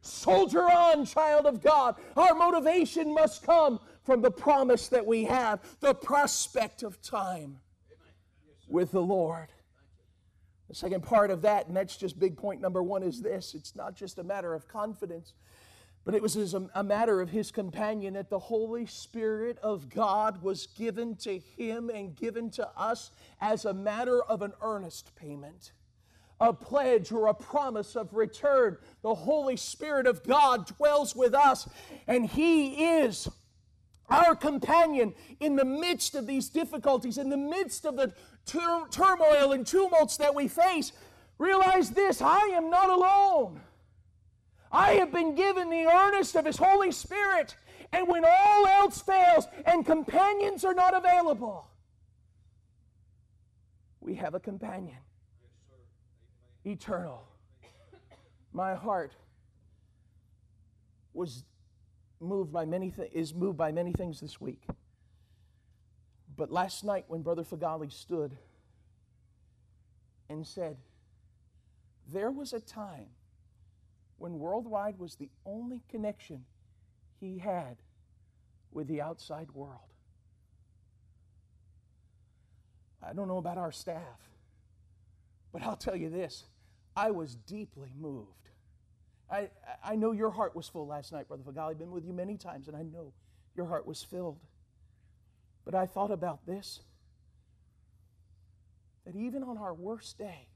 Soldier 0.00 0.70
on, 0.70 1.06
child 1.06 1.46
of 1.46 1.62
God. 1.62 1.96
Our 2.16 2.34
motivation 2.34 3.12
must 3.14 3.42
come 3.42 3.80
from 4.04 4.20
the 4.20 4.30
promise 4.30 4.88
that 4.88 5.06
we 5.06 5.24
have, 5.24 5.60
the 5.80 5.94
prospect 5.94 6.82
of 6.82 7.00
time 7.00 7.58
with 8.68 8.92
the 8.92 9.02
Lord. 9.02 9.48
The 10.68 10.74
second 10.74 11.02
part 11.02 11.30
of 11.30 11.42
that, 11.42 11.68
and 11.68 11.76
that's 11.76 11.96
just 11.96 12.18
big 12.18 12.36
point 12.36 12.60
number 12.60 12.82
one, 12.82 13.02
is 13.02 13.20
this 13.20 13.54
it's 13.54 13.76
not 13.76 13.94
just 13.94 14.18
a 14.18 14.24
matter 14.24 14.54
of 14.54 14.66
confidence, 14.68 15.34
but 16.04 16.14
it 16.14 16.22
was 16.22 16.54
a, 16.54 16.70
a 16.74 16.84
matter 16.84 17.20
of 17.20 17.30
his 17.30 17.50
companion 17.50 18.14
that 18.14 18.28
the 18.28 18.38
Holy 18.38 18.84
Spirit 18.86 19.58
of 19.62 19.88
God 19.88 20.42
was 20.42 20.66
given 20.66 21.16
to 21.16 21.38
him 21.38 21.90
and 21.90 22.14
given 22.14 22.50
to 22.50 22.68
us 22.76 23.10
as 23.40 23.64
a 23.64 23.72
matter 23.72 24.22
of 24.22 24.42
an 24.42 24.52
earnest 24.60 25.16
payment, 25.16 25.72
a 26.40 26.52
pledge 26.52 27.10
or 27.10 27.28
a 27.28 27.34
promise 27.34 27.96
of 27.96 28.12
return. 28.12 28.76
The 29.02 29.14
Holy 29.14 29.56
Spirit 29.56 30.06
of 30.06 30.22
God 30.24 30.66
dwells 30.76 31.16
with 31.16 31.34
us, 31.34 31.68
and 32.06 32.26
he 32.26 32.84
is 32.98 33.28
our 34.10 34.36
companion 34.36 35.14
in 35.40 35.56
the 35.56 35.64
midst 35.64 36.14
of 36.14 36.26
these 36.26 36.50
difficulties, 36.50 37.16
in 37.16 37.30
the 37.30 37.36
midst 37.38 37.86
of 37.86 37.96
the 37.96 38.12
tur- 38.44 38.86
turmoil 38.90 39.52
and 39.52 39.66
tumults 39.66 40.18
that 40.18 40.34
we 40.34 40.48
face. 40.48 40.92
Realize 41.38 41.90
this 41.90 42.20
I 42.20 42.40
am 42.48 42.68
not 42.68 42.90
alone. 42.90 43.60
I 44.74 44.94
have 44.94 45.12
been 45.12 45.36
given 45.36 45.70
the 45.70 45.86
earnest 45.86 46.34
of 46.34 46.44
His 46.44 46.56
Holy 46.56 46.90
Spirit. 46.90 47.54
And 47.92 48.08
when 48.08 48.24
all 48.24 48.66
else 48.66 49.00
fails 49.00 49.46
and 49.64 49.86
companions 49.86 50.64
are 50.64 50.74
not 50.74 50.96
available, 50.96 51.70
we 54.00 54.16
have 54.16 54.34
a 54.34 54.40
companion. 54.40 54.98
Eternal. 56.64 57.24
My 58.52 58.74
heart 58.74 59.14
was 61.12 61.44
moved 62.18 62.52
by 62.52 62.64
many 62.64 62.90
th- 62.90 63.12
is 63.12 63.32
moved 63.32 63.56
by 63.56 63.70
many 63.70 63.92
things 63.92 64.20
this 64.20 64.40
week. 64.40 64.64
But 66.36 66.50
last 66.50 66.82
night 66.82 67.04
when 67.06 67.22
Brother 67.22 67.44
Fagali 67.44 67.92
stood 67.92 68.36
and 70.28 70.44
said, 70.44 70.78
There 72.12 72.32
was 72.32 72.52
a 72.52 72.60
time 72.60 73.06
when 74.18 74.38
worldwide 74.38 74.98
was 74.98 75.16
the 75.16 75.30
only 75.44 75.82
connection 75.88 76.44
he 77.20 77.38
had 77.38 77.76
with 78.72 78.88
the 78.88 79.00
outside 79.00 79.50
world. 79.52 79.80
I 83.02 83.12
don't 83.12 83.28
know 83.28 83.38
about 83.38 83.58
our 83.58 83.72
staff, 83.72 84.30
but 85.52 85.62
I'll 85.62 85.76
tell 85.76 85.96
you 85.96 86.08
this 86.08 86.44
I 86.96 87.10
was 87.10 87.34
deeply 87.34 87.90
moved. 87.98 88.28
I, 89.30 89.48
I 89.82 89.96
know 89.96 90.12
your 90.12 90.30
heart 90.30 90.54
was 90.54 90.68
full 90.68 90.86
last 90.86 91.12
night, 91.12 91.28
Brother 91.28 91.42
Fagali. 91.42 91.70
I've 91.70 91.78
been 91.78 91.90
with 91.90 92.04
you 92.04 92.12
many 92.12 92.36
times, 92.36 92.68
and 92.68 92.76
I 92.76 92.82
know 92.82 93.12
your 93.56 93.66
heart 93.66 93.86
was 93.86 94.02
filled. 94.02 94.38
But 95.64 95.74
I 95.74 95.86
thought 95.86 96.10
about 96.10 96.46
this 96.46 96.80
that 99.04 99.16
even 99.16 99.42
on 99.42 99.58
our 99.58 99.74
worst 99.74 100.18
day, 100.18 100.48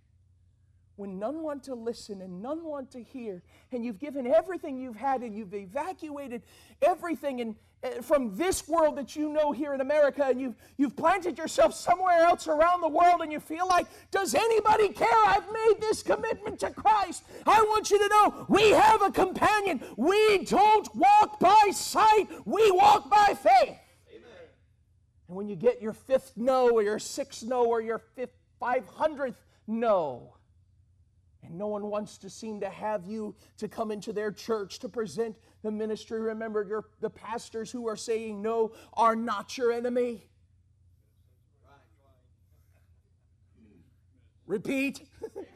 when 0.99 1.17
none 1.17 1.43
want 1.45 1.63
to 1.63 1.77
listen 1.77 2.23
and 2.23 2.43
none 2.43 2.65
want 2.65 2.91
to 2.91 3.01
hear, 3.01 3.41
and 3.71 3.85
you've 3.85 4.01
given 4.01 4.27
everything 4.27 4.77
you've 4.77 4.97
had 4.97 5.23
and 5.23 5.33
you've 5.33 5.55
evacuated 5.55 6.43
everything 6.83 7.41
and, 7.41 7.55
uh, 7.85 8.03
from 8.03 8.37
this 8.37 8.67
world 8.67 8.97
that 8.97 9.15
you 9.15 9.29
know 9.29 9.53
here 9.53 9.73
in 9.73 9.81
America, 9.81 10.25
and 10.25 10.41
you've, 10.41 10.57
you've 10.77 10.97
planted 10.97 11.39
yourself 11.39 11.73
somewhere 11.73 12.23
else 12.25 12.49
around 12.49 12.81
the 12.81 12.89
world, 12.89 13.21
and 13.23 13.31
you 13.31 13.39
feel 13.39 13.69
like, 13.69 13.87
does 14.11 14.35
anybody 14.35 14.89
care? 14.89 15.09
I've 15.25 15.47
made 15.53 15.77
this 15.81 16.03
commitment 16.03 16.59
to 16.61 16.71
Christ. 16.71 17.23
I 17.47 17.63
want 17.63 17.93
you 17.93 17.99
to 17.99 18.09
know 18.09 18.47
we 18.49 18.71
have 18.71 19.01
a 19.01 19.13
companion. 19.13 19.81
We 19.97 20.39
don't 20.47 20.89
walk 20.97 21.39
by 21.39 21.71
sight, 21.73 22.27
we 22.45 22.73
walk 22.73 23.09
by 23.09 23.35
faith. 23.41 23.79
Amen. 24.11 24.49
And 25.29 25.37
when 25.37 25.49
you 25.49 25.55
get 25.55 25.81
your 25.81 25.93
fifth 25.93 26.33
no, 26.37 26.71
or 26.71 26.83
your 26.83 26.99
sixth 26.99 27.45
no, 27.45 27.67
or 27.67 27.81
your 27.81 28.01
fifth, 28.17 28.33
500th 28.61 29.37
no, 29.69 30.35
and 31.49 31.59
no 31.59 31.67
one 31.67 31.87
wants 31.87 32.19
to 32.19 32.31
seem 32.31 32.61
to 32.61 32.69
have 32.69 33.07
you 33.07 33.35
to 33.57 33.69
come 33.69 33.91
into 33.91 34.13
their 34.13 34.31
church 34.31 34.79
to 34.81 34.89
present 34.89 35.37
the 35.63 35.71
ministry. 35.71 36.21
Remember, 36.21 36.63
your, 36.63 36.85
the 37.01 37.11
pastors 37.11 37.71
who 37.71 37.89
are 37.89 37.97
saying 37.97 38.43
no 38.43 38.73
are 38.95 39.17
not 39.17 39.57
your 39.57 39.73
enemy. 39.73 40.29
Repeat. 44.47 45.03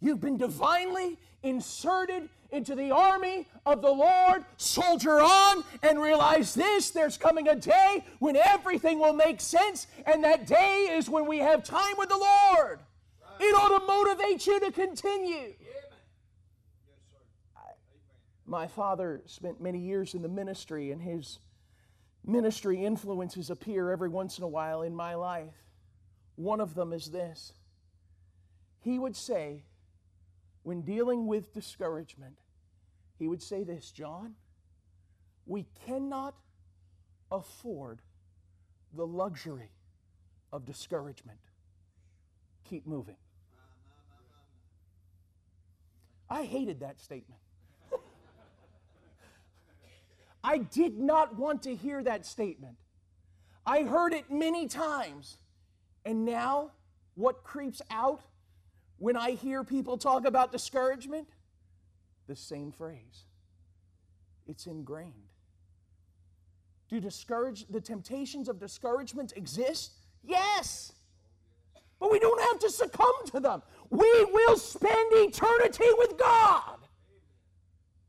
You've 0.00 0.20
been 0.20 0.36
divinely 0.36 1.18
inserted 1.42 2.28
into 2.54 2.74
the 2.74 2.90
army 2.90 3.46
of 3.66 3.82
the 3.82 3.90
Lord. 3.90 4.44
Soldier 4.56 5.20
on 5.20 5.64
and 5.82 6.00
realize 6.00 6.54
this 6.54 6.90
there's 6.90 7.18
coming 7.18 7.48
a 7.48 7.56
day 7.56 8.04
when 8.20 8.36
everything 8.36 8.98
will 8.98 9.12
make 9.12 9.40
sense, 9.40 9.86
and 10.06 10.24
that 10.24 10.46
day 10.46 10.88
is 10.92 11.10
when 11.10 11.26
we 11.26 11.38
have 11.38 11.64
time 11.64 11.94
with 11.98 12.08
the 12.08 12.16
Lord. 12.16 12.80
It 13.40 13.54
ought 13.54 13.78
to 13.78 13.86
motivate 13.86 14.46
you 14.46 14.60
to 14.60 14.70
continue. 14.70 15.54
My 18.46 18.66
father 18.66 19.22
spent 19.26 19.60
many 19.60 19.78
years 19.78 20.14
in 20.14 20.22
the 20.22 20.28
ministry, 20.28 20.92
and 20.92 21.00
his 21.00 21.38
ministry 22.24 22.84
influences 22.84 23.50
appear 23.50 23.90
every 23.90 24.08
once 24.08 24.38
in 24.38 24.44
a 24.44 24.48
while 24.48 24.82
in 24.82 24.94
my 24.94 25.14
life. 25.14 25.64
One 26.36 26.60
of 26.60 26.74
them 26.74 26.92
is 26.92 27.10
this 27.10 27.52
He 28.80 28.98
would 28.98 29.16
say, 29.16 29.64
when 30.62 30.82
dealing 30.82 31.26
with 31.26 31.52
discouragement, 31.52 32.38
he 33.18 33.28
would 33.28 33.42
say 33.42 33.64
this 33.64 33.90
John, 33.90 34.34
we 35.46 35.66
cannot 35.86 36.34
afford 37.30 38.00
the 38.92 39.06
luxury 39.06 39.70
of 40.52 40.64
discouragement. 40.64 41.38
Keep 42.64 42.86
moving. 42.86 43.16
I 46.30 46.44
hated 46.44 46.80
that 46.80 47.00
statement. 47.00 47.40
I 50.44 50.58
did 50.58 50.98
not 50.98 51.36
want 51.36 51.62
to 51.64 51.74
hear 51.74 52.02
that 52.02 52.24
statement. 52.24 52.76
I 53.66 53.82
heard 53.82 54.12
it 54.12 54.30
many 54.30 54.66
times. 54.66 55.38
And 56.04 56.24
now, 56.24 56.72
what 57.14 57.44
creeps 57.44 57.80
out 57.90 58.22
when 58.98 59.16
I 59.16 59.32
hear 59.32 59.64
people 59.64 59.96
talk 59.96 60.24
about 60.24 60.52
discouragement, 60.52 61.28
the 62.26 62.36
same 62.36 62.72
phrase. 62.72 63.24
It's 64.46 64.66
ingrained. 64.66 65.12
Do 66.88 67.00
discourage 67.00 67.66
the 67.68 67.80
temptations 67.80 68.48
of 68.48 68.58
discouragement 68.58 69.32
exist? 69.36 69.92
Yes. 70.22 70.92
But 71.98 72.10
we 72.12 72.18
don't 72.18 72.40
have 72.42 72.58
to 72.60 72.70
succumb 72.70 73.14
to 73.32 73.40
them. 73.40 73.62
We 73.90 74.24
will 74.24 74.56
spend 74.56 75.12
eternity 75.12 75.86
with 75.98 76.18
God. 76.18 76.78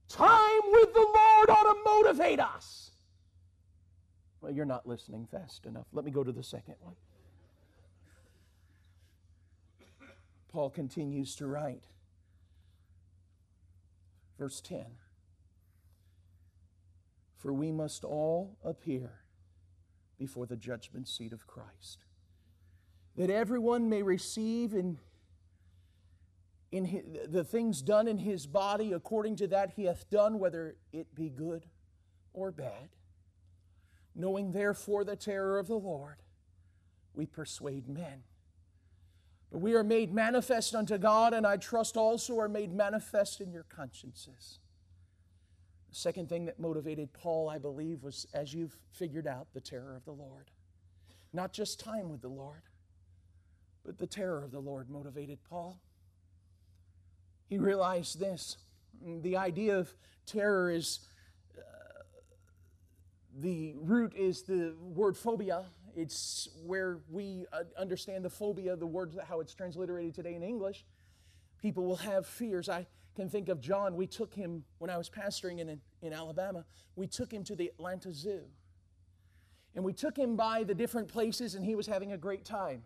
Time 0.10 0.62
with 0.72 0.94
the 0.94 1.00
Lord 1.00 1.50
ought 1.50 1.74
to 1.74 1.76
motivate 1.86 2.40
us. 2.40 2.92
Well, 4.42 4.52
you're 4.52 4.66
not 4.66 4.86
listening 4.86 5.28
fast 5.32 5.66
enough. 5.66 5.88
Let 5.92 6.06
me 6.06 6.12
go 6.12 6.24
to 6.24 6.32
the 6.32 6.44
second 6.44 6.76
one. 6.80 6.94
Paul 10.50 10.70
continues 10.70 11.36
to 11.38 11.48
write. 11.48 11.84
Verse 14.38 14.62
10 14.62 14.86
For 17.38 17.54
we 17.54 17.72
must 17.72 18.04
all 18.04 18.58
appear 18.64 19.22
before 20.18 20.46
the 20.46 20.56
judgment 20.56 21.08
seat 21.08 21.34
of 21.34 21.48
Christ, 21.48 22.06
that 23.16 23.30
everyone 23.30 23.90
may 23.90 24.02
receive 24.02 24.74
in, 24.74 24.98
in 26.72 26.86
his, 26.86 27.04
the 27.28 27.44
things 27.44 27.82
done 27.82 28.08
in 28.08 28.18
his 28.18 28.48
body 28.48 28.94
according 28.94 29.36
to 29.38 29.48
that 29.48 29.72
he 29.76 29.86
hath 29.86 30.10
done, 30.10 30.40
whether 30.40 30.76
it 30.92 31.14
be 31.16 31.30
good 31.30 31.66
or 32.34 32.52
bad. 32.52 32.90
Knowing 34.14 34.54
therefore 34.54 35.04
the 35.04 35.16
terror 35.18 35.60
of 35.60 35.68
the 35.68 35.78
Lord, 35.78 36.16
we 37.14 37.26
persuade 37.26 37.88
men. 37.90 38.24
We 39.56 39.74
are 39.76 39.84
made 39.84 40.14
manifest 40.14 40.76
unto 40.76 40.98
God, 40.98 41.34
and 41.34 41.48
I 41.48 41.56
trust 41.56 41.96
also 41.96 42.38
are 42.40 42.50
made 42.50 42.74
manifest 42.74 43.40
in 43.40 43.54
your 43.54 43.64
consciences. 43.64 44.60
The 45.90 45.96
second 45.96 46.28
thing 46.28 46.46
that 46.46 46.60
motivated 46.60 47.14
Paul, 47.14 47.50
I 47.50 47.58
believe, 47.58 48.04
was 48.04 48.28
as 48.34 48.54
you've 48.54 48.78
figured 48.92 49.26
out, 49.26 49.48
the 49.54 49.62
terror 49.62 49.96
of 49.96 50.04
the 50.04 50.12
Lord. 50.12 50.52
Not 51.32 51.54
just 51.54 51.80
time 51.80 52.10
with 52.10 52.22
the 52.22 52.28
Lord, 52.28 52.64
but 53.86 53.98
the 53.98 54.08
terror 54.08 54.44
of 54.44 54.52
the 54.52 54.60
Lord 54.60 54.90
motivated 54.90 55.40
Paul. 55.50 55.80
He 57.48 57.58
realized 57.58 58.20
this 58.20 58.58
the 59.22 59.38
idea 59.38 59.78
of 59.78 59.94
terror 60.26 60.70
is 60.70 61.00
uh, 61.58 61.62
the 63.40 63.76
root 63.78 64.14
is 64.16 64.44
the 64.44 64.74
word 64.82 65.16
phobia 65.16 65.66
it's 65.96 66.50
where 66.66 67.00
we 67.10 67.46
uh, 67.54 67.64
understand 67.78 68.26
the 68.26 68.30
phobia, 68.30 68.76
the 68.76 68.86
word, 68.86 69.18
how 69.28 69.40
it's 69.40 69.54
transliterated 69.54 70.14
today 70.14 70.36
in 70.36 70.44
English. 70.44 70.86
People 71.62 71.86
will 71.86 71.96
have 71.96 72.28
fears. 72.28 72.68
I 72.68 72.86
can 73.16 73.30
think 73.30 73.48
of 73.50 73.62
John. 73.62 73.96
We 73.96 74.08
took 74.08 74.34
him, 74.34 74.66
when 74.78 74.90
I 74.90 74.98
was 74.98 75.10
pastoring 75.10 75.60
in, 75.60 75.80
in 76.02 76.14
Alabama, 76.14 76.66
we 76.96 77.08
took 77.08 77.32
him 77.32 77.44
to 77.46 77.56
the 77.56 77.68
Atlanta 77.68 78.14
Zoo. 78.14 78.42
And 79.74 79.84
we 79.84 79.94
took 79.94 80.18
him 80.18 80.36
by 80.36 80.64
the 80.64 80.74
different 80.74 81.08
places, 81.08 81.56
and 81.56 81.66
he 81.66 81.76
was 81.76 81.88
having 81.88 82.12
a 82.12 82.18
great 82.18 82.46
time. 82.46 82.84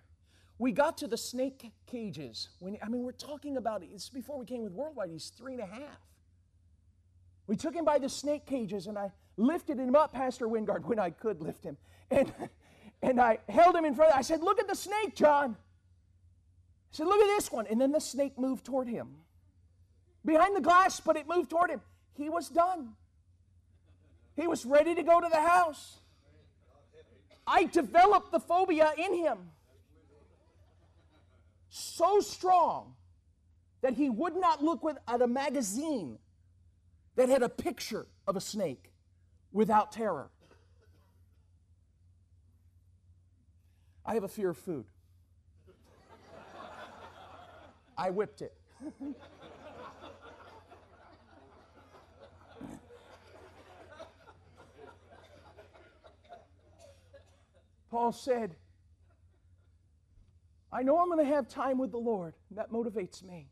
We 0.58 0.72
got 0.72 0.98
to 1.00 1.08
the 1.08 1.18
snake 1.18 1.72
cages. 1.88 2.50
When, 2.60 2.78
I 2.84 2.90
mean, 2.90 3.04
we're 3.04 3.12
talking 3.12 3.58
about, 3.58 3.82
it's 3.84 4.10
before 4.10 4.38
we 4.38 4.46
came 4.46 4.64
with 4.64 4.74
Worldwide, 4.74 5.10
he's 5.10 5.30
three 5.30 5.54
and 5.54 5.62
a 5.62 5.66
half. 5.66 6.00
We 7.48 7.56
took 7.56 7.74
him 7.74 7.86
by 7.86 7.98
the 7.98 8.10
snake 8.10 8.46
cages, 8.46 8.86
and 8.88 8.98
I 8.98 9.12
lifted 9.38 9.80
him 9.80 9.96
up, 9.96 10.14
Pastor 10.14 10.48
Wingard, 10.48 10.86
when 10.86 11.00
I 11.00 11.10
could 11.10 11.42
lift 11.42 11.64
him. 11.64 11.78
And 12.12 12.32
and 13.02 13.20
I 13.20 13.40
held 13.48 13.76
him 13.76 13.86
in 13.86 13.96
front. 13.96 14.12
Of, 14.12 14.18
I 14.18 14.22
said, 14.22 14.42
Look 14.42 14.60
at 14.60 14.68
the 14.68 14.76
snake, 14.76 15.16
John. 15.16 15.52
I 15.52 16.92
said, 16.92 17.08
Look 17.08 17.22
at 17.22 17.28
this 17.28 17.52
one. 17.52 17.68
And 17.68 17.80
then 17.80 17.92
the 17.92 18.02
snake 18.02 18.38
moved 18.38 18.66
toward 18.66 18.88
him. 18.88 19.10
Behind 20.26 20.56
the 20.56 20.62
glass, 20.62 21.00
but 21.00 21.16
it 21.16 21.28
moved 21.28 21.50
toward 21.50 21.70
him. 21.70 21.82
He 22.14 22.30
was 22.30 22.50
done. 22.50 22.94
He 24.36 24.48
was 24.48 24.66
ready 24.66 24.96
to 24.96 25.04
go 25.04 25.22
to 25.22 25.28
the 25.30 25.42
house. 25.42 26.00
I 27.48 27.64
developed 27.66 28.32
the 28.32 28.40
phobia 28.40 28.92
in 28.98 29.14
him 29.16 29.38
so 31.70 32.20
strong 32.20 32.94
that 33.82 33.94
he 33.94 34.10
would 34.10 34.36
not 34.36 34.64
look 34.64 34.84
at 35.08 35.22
a 35.22 35.28
magazine 35.28 36.20
that 37.16 37.30
had 37.30 37.44
a 37.44 37.50
picture 37.50 38.08
of 38.28 38.36
a 38.36 38.42
snake 38.42 38.92
without 39.52 39.92
terror. 39.92 40.30
I 44.10 44.16
have 44.16 44.24
a 44.24 44.28
fear 44.28 44.50
of 44.50 44.58
food. 44.58 44.86
I 47.96 48.10
whipped 48.10 48.42
it. 48.42 48.56
Paul 57.92 58.12
said, 58.12 58.56
I 60.74 60.82
know 60.82 60.98
I'm 60.98 61.12
going 61.12 61.24
to 61.24 61.32
have 61.32 61.48
time 61.48 61.78
with 61.78 61.92
the 61.92 62.00
Lord. 62.00 62.34
And 62.50 62.58
That 62.58 62.72
motivates 62.72 63.22
me. 63.24 63.46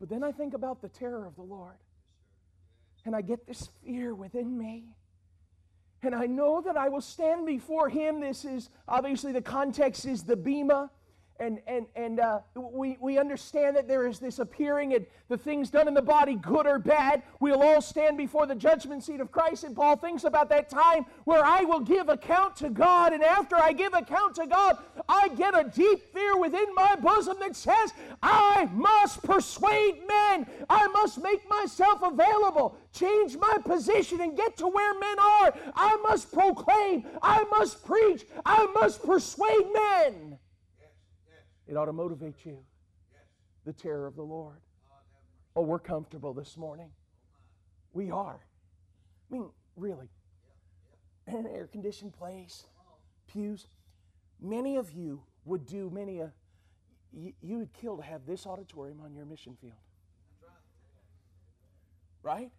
But 0.00 0.08
then 0.08 0.24
I 0.24 0.32
think 0.32 0.52
about 0.52 0.82
the 0.82 0.88
terror 0.88 1.24
of 1.24 1.36
the 1.36 1.42
Lord. 1.42 1.76
And 3.04 3.14
I 3.14 3.20
get 3.20 3.46
this 3.46 3.70
fear 3.84 4.16
within 4.16 4.58
me. 4.58 4.96
And 6.04 6.14
I 6.14 6.26
know 6.26 6.60
that 6.60 6.76
I 6.76 6.88
will 6.88 7.00
stand 7.00 7.46
before 7.46 7.88
Him. 7.88 8.20
This 8.20 8.44
is 8.44 8.70
obviously 8.86 9.32
the 9.32 9.42
context 9.42 10.04
is 10.04 10.22
the 10.22 10.36
Bema 10.36 10.90
and 11.40 11.60
and 11.66 11.86
and 11.96 12.20
uh, 12.20 12.40
we 12.54 12.96
we 13.00 13.18
understand 13.18 13.76
that 13.76 13.88
there 13.88 14.06
is 14.06 14.18
this 14.18 14.38
appearing 14.38 14.94
and 14.94 15.06
the 15.28 15.38
things 15.38 15.70
done 15.70 15.88
in 15.88 15.94
the 15.94 16.02
body, 16.02 16.34
good 16.34 16.66
or 16.66 16.78
bad, 16.78 17.22
we'll 17.40 17.62
all 17.62 17.80
stand 17.80 18.18
before 18.18 18.46
the 18.46 18.54
judgment 18.54 19.02
seat 19.02 19.20
of 19.20 19.32
Christ. 19.32 19.64
And 19.64 19.74
Paul 19.74 19.96
thinks 19.96 20.24
about 20.24 20.50
that 20.50 20.68
time 20.68 21.06
where 21.24 21.44
I 21.44 21.62
will 21.62 21.80
give 21.80 22.08
account 22.08 22.56
to 22.56 22.68
God, 22.68 23.12
and 23.12 23.22
after 23.22 23.56
I 23.56 23.72
give 23.72 23.94
account 23.94 24.34
to 24.36 24.46
God, 24.46 24.78
I 25.08 25.28
get 25.28 25.58
a 25.58 25.64
deep 25.74 26.12
fear 26.12 26.38
within 26.38 26.74
my 26.74 26.96
bosom 26.96 27.36
that 27.40 27.56
says, 27.56 27.94
I 28.22 28.68
must 28.72 29.22
persuade 29.22 30.02
men, 30.06 30.46
I 30.68 30.86
must 30.88 31.22
make 31.22 31.48
myself 31.48 32.02
available, 32.02 32.76
change 32.92 33.36
my 33.38 33.56
position, 33.64 34.20
and 34.20 34.36
get 34.36 34.58
to 34.58 34.68
where 34.68 34.94
men 34.98 35.18
are. 35.18 35.54
I 35.74 35.96
must 36.02 36.32
proclaim, 36.32 37.06
I 37.22 37.44
must 37.44 37.84
preach, 37.84 38.26
I 38.44 38.66
must 38.66 39.02
persuade 39.02 39.72
men. 39.72 40.38
It 41.66 41.76
ought 41.76 41.86
to 41.86 41.92
motivate 41.92 42.44
you. 42.44 42.58
The 43.64 43.72
terror 43.72 44.06
of 44.06 44.16
the 44.16 44.22
Lord. 44.22 44.58
Oh, 45.56 45.62
we're 45.62 45.78
comfortable 45.78 46.34
this 46.34 46.56
morning. 46.56 46.90
We 47.92 48.10
are. 48.10 48.40
I 49.30 49.34
mean, 49.34 49.48
really. 49.76 50.10
In 51.26 51.36
an 51.36 51.46
air 51.46 51.66
conditioned 51.66 52.12
place, 52.12 52.64
pews. 53.26 53.66
Many 54.40 54.76
of 54.76 54.92
you 54.92 55.22
would 55.44 55.66
do 55.66 55.90
many 55.90 56.20
uh, 56.20 56.26
a, 56.26 56.32
you, 57.12 57.32
you 57.40 57.58
would 57.58 57.72
kill 57.72 57.96
to 57.96 58.02
have 58.02 58.26
this 58.26 58.46
auditorium 58.46 59.00
on 59.02 59.14
your 59.14 59.24
mission 59.24 59.56
field. 59.60 59.72
Right? 62.22 62.50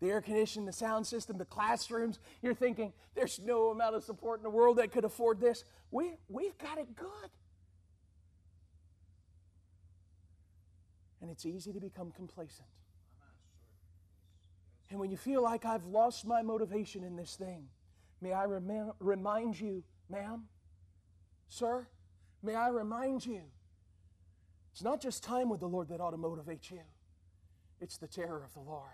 The 0.00 0.10
air 0.10 0.20
conditioning, 0.20 0.66
the 0.66 0.72
sound 0.72 1.06
system, 1.06 1.38
the 1.38 1.44
classrooms. 1.44 2.18
You're 2.42 2.54
thinking, 2.54 2.92
there's 3.14 3.40
no 3.44 3.70
amount 3.70 3.96
of 3.96 4.04
support 4.04 4.40
in 4.40 4.44
the 4.44 4.50
world 4.50 4.78
that 4.78 4.92
could 4.92 5.04
afford 5.04 5.40
this. 5.40 5.64
We, 5.90 6.12
we've 6.28 6.56
got 6.58 6.78
it 6.78 6.94
good. 6.96 7.30
And 11.20 11.30
it's 11.30 11.44
easy 11.44 11.72
to 11.72 11.80
become 11.80 12.10
complacent. 12.12 12.68
And 14.90 14.98
when 14.98 15.10
you 15.10 15.16
feel 15.16 15.42
like 15.42 15.64
I've 15.64 15.86
lost 15.86 16.26
my 16.26 16.42
motivation 16.42 17.04
in 17.04 17.16
this 17.16 17.36
thing, 17.36 17.68
may 18.20 18.32
I 18.32 18.44
rem- 18.44 18.92
remind 18.98 19.60
you, 19.60 19.84
ma'am, 20.08 20.44
sir, 21.48 21.86
may 22.42 22.54
I 22.54 22.68
remind 22.68 23.24
you, 23.24 23.42
it's 24.72 24.82
not 24.82 25.00
just 25.00 25.22
time 25.22 25.48
with 25.48 25.60
the 25.60 25.68
Lord 25.68 25.88
that 25.88 26.00
ought 26.00 26.10
to 26.10 26.16
motivate 26.16 26.70
you, 26.70 26.80
it's 27.80 27.98
the 27.98 28.08
terror 28.08 28.42
of 28.44 28.52
the 28.54 28.60
Lord. 28.60 28.88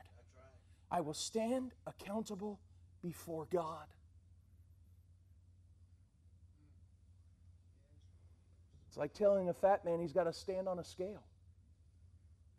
I 0.90 1.00
will 1.00 1.14
stand 1.14 1.72
accountable 1.86 2.60
before 3.02 3.46
God. 3.50 3.86
It's 8.88 8.96
like 8.96 9.12
telling 9.12 9.48
a 9.48 9.54
fat 9.54 9.84
man 9.84 10.00
he's 10.00 10.12
got 10.12 10.24
to 10.24 10.32
stand 10.32 10.68
on 10.68 10.78
a 10.78 10.84
scale 10.84 11.24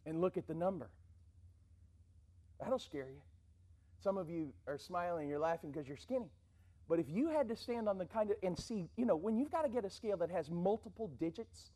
and 0.07 0.21
look 0.21 0.37
at 0.37 0.47
the 0.47 0.55
number. 0.55 0.89
That'll 2.59 2.79
scare 2.79 3.09
you. 3.09 3.21
Some 3.99 4.17
of 4.17 4.29
you 4.29 4.53
are 4.67 4.77
smiling, 4.77 5.29
you're 5.29 5.39
laughing 5.39 5.71
because 5.71 5.87
you're 5.87 5.97
skinny. 5.97 6.31
But 6.89 6.99
if 6.99 7.09
you 7.09 7.29
had 7.29 7.49
to 7.49 7.55
stand 7.55 7.87
on 7.89 7.97
the 7.97 8.05
kind 8.05 8.31
of, 8.31 8.37
and 8.41 8.57
see, 8.57 8.89
you 8.95 9.05
know, 9.05 9.15
when 9.15 9.37
you've 9.37 9.51
got 9.51 9.63
to 9.63 9.69
get 9.69 9.85
a 9.85 9.89
scale 9.89 10.17
that 10.17 10.31
has 10.31 10.49
multiple 10.49 11.11
digits 11.19 11.71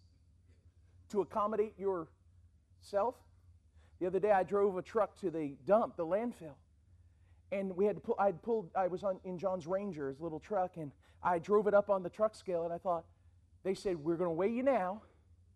to 1.11 1.21
accommodate 1.21 1.73
yourself. 1.77 3.15
The 3.99 4.07
other 4.07 4.19
day 4.19 4.31
I 4.31 4.43
drove 4.43 4.77
a 4.77 4.81
truck 4.81 5.19
to 5.19 5.29
the 5.29 5.55
dump, 5.65 5.97
the 5.97 6.05
landfill. 6.05 6.55
And 7.51 7.75
we 7.75 7.85
had 7.85 7.97
to 7.97 8.01
pull, 8.01 8.15
I'd 8.17 8.41
pulled, 8.41 8.69
I 8.75 8.87
was 8.87 9.03
on, 9.03 9.19
in 9.25 9.37
John's 9.37 9.67
Ranger, 9.67 10.07
his 10.07 10.21
little 10.21 10.39
truck, 10.39 10.77
and 10.77 10.91
I 11.21 11.37
drove 11.37 11.67
it 11.67 11.73
up 11.73 11.89
on 11.89 12.01
the 12.01 12.09
truck 12.09 12.33
scale, 12.33 12.63
and 12.63 12.73
I 12.73 12.77
thought, 12.77 13.03
they 13.63 13.73
said, 13.73 13.97
we're 13.97 14.15
going 14.15 14.29
to 14.29 14.33
weigh 14.33 14.49
you 14.49 14.63
now, 14.63 15.01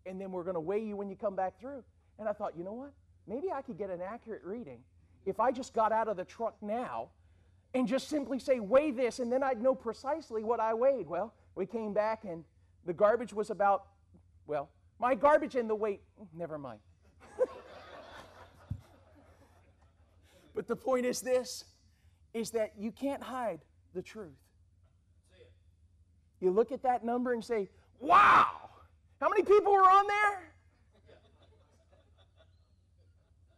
and 0.04 0.20
then 0.20 0.30
we're 0.30 0.44
going 0.44 0.54
to 0.54 0.60
weigh 0.60 0.84
you 0.84 0.94
when 0.94 1.08
you 1.08 1.16
come 1.16 1.34
back 1.34 1.58
through. 1.58 1.82
And 2.18 2.28
I 2.28 2.32
thought, 2.32 2.56
you 2.56 2.64
know 2.64 2.72
what? 2.72 2.92
Maybe 3.26 3.50
I 3.52 3.62
could 3.62 3.78
get 3.78 3.90
an 3.90 4.00
accurate 4.00 4.42
reading 4.44 4.78
if 5.24 5.40
I 5.40 5.50
just 5.50 5.74
got 5.74 5.92
out 5.92 6.08
of 6.08 6.16
the 6.16 6.24
truck 6.24 6.56
now 6.62 7.08
and 7.74 7.86
just 7.86 8.08
simply 8.08 8.38
say, 8.38 8.60
weigh 8.60 8.90
this, 8.90 9.18
and 9.18 9.30
then 9.30 9.42
I'd 9.42 9.60
know 9.60 9.74
precisely 9.74 10.44
what 10.44 10.60
I 10.60 10.72
weighed. 10.72 11.06
Well, 11.06 11.34
we 11.54 11.66
came 11.66 11.92
back 11.92 12.24
and 12.24 12.44
the 12.86 12.92
garbage 12.92 13.32
was 13.32 13.50
about, 13.50 13.86
well, 14.46 14.70
my 14.98 15.14
garbage 15.14 15.56
and 15.56 15.68
the 15.68 15.74
weight, 15.74 16.00
never 16.34 16.56
mind. 16.56 16.78
but 20.54 20.66
the 20.66 20.76
point 20.76 21.04
is 21.04 21.20
this 21.20 21.64
is 22.32 22.50
that 22.50 22.72
you 22.78 22.92
can't 22.92 23.22
hide 23.22 23.60
the 23.94 24.02
truth. 24.02 24.36
You 26.40 26.50
look 26.50 26.70
at 26.70 26.82
that 26.82 27.04
number 27.04 27.32
and 27.32 27.42
say, 27.42 27.68
wow, 27.98 28.46
how 29.20 29.28
many 29.28 29.42
people 29.42 29.72
were 29.72 29.88
on 29.90 30.06
there? 30.06 30.42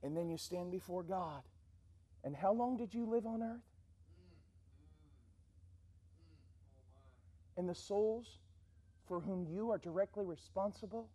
And 0.09 0.16
then 0.16 0.31
you 0.31 0.38
stand 0.38 0.71
before 0.71 1.03
God. 1.03 1.42
And 2.25 2.35
how 2.35 2.55
long 2.55 2.79
did 2.79 2.94
you 2.94 3.05
live 3.05 3.27
on 3.27 3.42
earth? 3.42 3.61
And 7.59 7.68
the 7.68 7.75
souls 7.75 8.38
for 9.07 9.21
whom 9.21 9.47
you 9.47 9.71
are 9.71 9.77
directly 9.77 10.25
responsible 10.25 11.11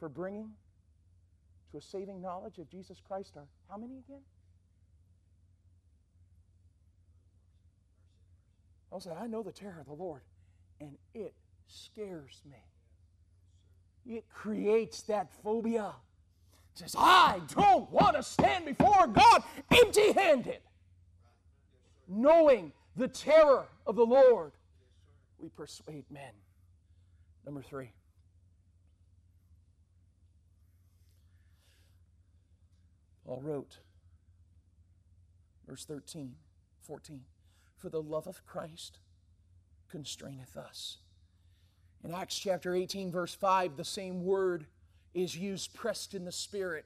for 0.00 0.08
bringing 0.08 0.50
to 1.70 1.78
a 1.78 1.80
saving 1.80 2.20
knowledge 2.20 2.58
of 2.58 2.68
Jesus 2.68 3.00
Christ 3.06 3.34
are 3.36 3.46
how 3.70 3.76
many 3.76 3.98
again? 3.98 4.22
I'll 8.92 8.98
say, 8.98 9.12
I 9.12 9.28
know 9.28 9.44
the 9.44 9.52
terror 9.52 9.78
of 9.78 9.86
the 9.86 9.92
Lord, 9.92 10.22
and 10.80 10.96
it 11.14 11.34
scares 11.68 12.42
me. 12.50 14.16
It 14.16 14.24
creates 14.28 15.02
that 15.02 15.30
phobia 15.44 15.92
says, 16.78 16.94
I 16.98 17.40
don't 17.54 17.90
want 17.90 18.16
to 18.16 18.22
stand 18.22 18.66
before 18.66 19.06
God 19.06 19.42
empty 19.70 20.12
handed. 20.12 20.58
Knowing 22.08 22.72
the 22.96 23.08
terror 23.08 23.66
of 23.86 23.96
the 23.96 24.04
Lord, 24.04 24.52
we 25.38 25.48
persuade 25.48 26.04
men. 26.10 26.32
Number 27.44 27.62
three. 27.62 27.92
Paul 33.24 33.40
wrote, 33.42 33.78
verse 35.68 35.84
13, 35.84 36.34
14, 36.82 37.22
For 37.76 37.88
the 37.88 38.02
love 38.02 38.28
of 38.28 38.46
Christ 38.46 39.00
constraineth 39.90 40.56
us. 40.56 40.98
In 42.04 42.14
Acts 42.14 42.38
chapter 42.38 42.72
18, 42.72 43.10
verse 43.10 43.34
5, 43.34 43.76
the 43.76 43.84
same 43.84 44.22
word 44.22 44.66
is 45.16 45.36
used 45.36 45.74
pressed 45.74 46.14
in 46.14 46.24
the 46.24 46.32
Spirit. 46.32 46.84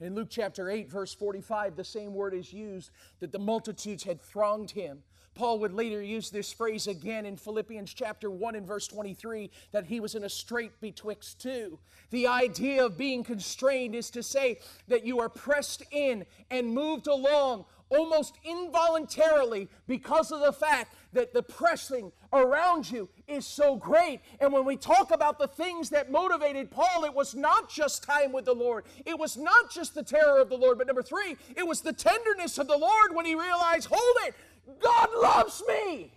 In 0.00 0.14
Luke 0.14 0.28
chapter 0.30 0.70
8, 0.70 0.90
verse 0.90 1.14
45, 1.14 1.76
the 1.76 1.84
same 1.84 2.12
word 2.12 2.34
is 2.34 2.52
used 2.52 2.90
that 3.20 3.32
the 3.32 3.38
multitudes 3.38 4.04
had 4.04 4.20
thronged 4.20 4.70
him. 4.70 5.02
Paul 5.34 5.60
would 5.60 5.72
later 5.72 6.02
use 6.02 6.30
this 6.30 6.52
phrase 6.52 6.88
again 6.88 7.24
in 7.24 7.36
Philippians 7.36 7.94
chapter 7.94 8.28
1 8.28 8.56
and 8.56 8.66
verse 8.66 8.88
23 8.88 9.50
that 9.70 9.86
he 9.86 10.00
was 10.00 10.16
in 10.16 10.24
a 10.24 10.28
strait 10.28 10.72
betwixt 10.80 11.40
two. 11.40 11.78
The 12.10 12.26
idea 12.26 12.84
of 12.84 12.98
being 12.98 13.22
constrained 13.22 13.94
is 13.94 14.10
to 14.10 14.22
say 14.22 14.58
that 14.88 15.06
you 15.06 15.20
are 15.20 15.28
pressed 15.28 15.84
in 15.92 16.26
and 16.50 16.74
moved 16.74 17.06
along 17.06 17.66
almost 17.90 18.36
involuntarily 18.44 19.68
because 19.86 20.32
of 20.32 20.40
the 20.40 20.52
fact 20.52 20.94
that 21.12 21.32
the 21.32 21.42
pressing 21.42 22.12
around 22.32 22.90
you 22.90 23.08
is 23.26 23.46
so 23.46 23.76
great. 23.76 24.20
And 24.40 24.52
when 24.52 24.64
we 24.64 24.76
talk 24.76 25.10
about 25.10 25.38
the 25.38 25.48
things 25.48 25.90
that 25.90 26.10
motivated 26.10 26.70
Paul, 26.70 27.04
it 27.04 27.14
was 27.14 27.34
not 27.34 27.70
just 27.70 28.02
time 28.02 28.32
with 28.32 28.44
the 28.44 28.54
Lord, 28.54 28.84
it 29.06 29.18
was 29.18 29.36
not 29.36 29.70
just 29.70 29.94
the 29.94 30.02
terror 30.02 30.40
of 30.40 30.48
the 30.48 30.56
Lord, 30.56 30.78
but 30.78 30.86
number 30.86 31.02
three, 31.02 31.36
it 31.56 31.66
was 31.66 31.80
the 31.80 31.92
tenderness 31.92 32.58
of 32.58 32.68
the 32.68 32.76
Lord 32.76 33.14
when 33.14 33.26
he 33.26 33.34
realized, 33.34 33.88
hold 33.90 34.16
it, 34.26 34.34
God 34.80 35.08
loves 35.20 35.62
me. 35.66 36.12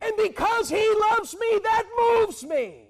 And 0.00 0.12
because 0.16 0.70
he 0.70 0.90
loves 1.10 1.34
me, 1.34 1.60
that 1.62 1.84
moves 1.98 2.44
me. 2.44 2.89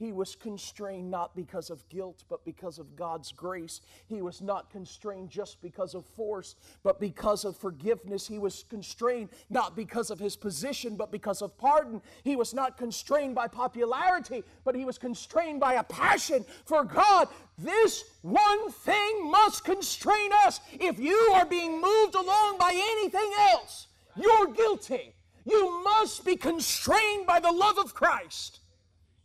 He 0.00 0.12
was 0.12 0.34
constrained 0.34 1.10
not 1.10 1.36
because 1.36 1.68
of 1.68 1.86
guilt, 1.90 2.24
but 2.30 2.42
because 2.42 2.78
of 2.78 2.96
God's 2.96 3.32
grace. 3.32 3.82
He 4.08 4.22
was 4.22 4.40
not 4.40 4.70
constrained 4.70 5.28
just 5.28 5.60
because 5.60 5.94
of 5.94 6.06
force, 6.06 6.54
but 6.82 6.98
because 6.98 7.44
of 7.44 7.54
forgiveness. 7.54 8.26
He 8.26 8.38
was 8.38 8.64
constrained 8.70 9.28
not 9.50 9.76
because 9.76 10.10
of 10.10 10.18
his 10.18 10.36
position, 10.36 10.96
but 10.96 11.12
because 11.12 11.42
of 11.42 11.56
pardon. 11.58 12.00
He 12.24 12.34
was 12.34 12.54
not 12.54 12.78
constrained 12.78 13.34
by 13.34 13.48
popularity, 13.48 14.42
but 14.64 14.74
he 14.74 14.86
was 14.86 14.96
constrained 14.96 15.60
by 15.60 15.74
a 15.74 15.84
passion 15.84 16.46
for 16.64 16.82
God. 16.82 17.28
This 17.58 18.04
one 18.22 18.70
thing 18.70 19.30
must 19.30 19.66
constrain 19.66 20.30
us. 20.46 20.60
If 20.72 20.98
you 20.98 21.32
are 21.34 21.44
being 21.44 21.78
moved 21.78 22.14
along 22.14 22.56
by 22.56 22.72
anything 22.72 23.32
else, 23.52 23.86
you're 24.16 24.46
guilty. 24.46 25.12
You 25.44 25.84
must 25.84 26.24
be 26.24 26.36
constrained 26.36 27.26
by 27.26 27.38
the 27.38 27.52
love 27.52 27.76
of 27.76 27.92
Christ. 27.92 28.60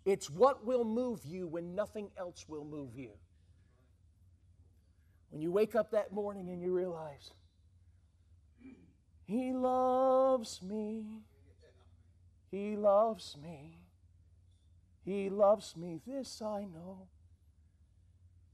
It's 0.05 0.29
what 0.29 0.63
will 0.63 0.83
move 0.83 1.25
you 1.25 1.47
when 1.47 1.73
nothing 1.73 2.11
else 2.15 2.45
will 2.47 2.63
move 2.63 2.95
you. 2.95 3.11
When 5.31 5.41
you 5.41 5.51
wake 5.51 5.75
up 5.75 5.91
that 5.91 6.13
morning 6.13 6.47
and 6.49 6.61
you 6.61 6.71
realize, 6.71 7.31
He 9.25 9.51
loves 9.51 10.61
me, 10.61 11.03
He 12.51 12.77
loves 12.77 13.35
me, 13.41 13.79
He 15.03 15.29
loves 15.29 15.75
me, 15.75 15.99
this 16.05 16.39
I 16.39 16.65
know. 16.65 17.07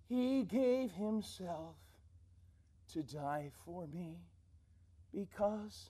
He 0.07 0.43
gave 0.43 0.93
Himself 0.93 1.75
to 2.93 3.03
die 3.03 3.51
for 3.65 3.87
me 3.87 4.21
because 5.13 5.89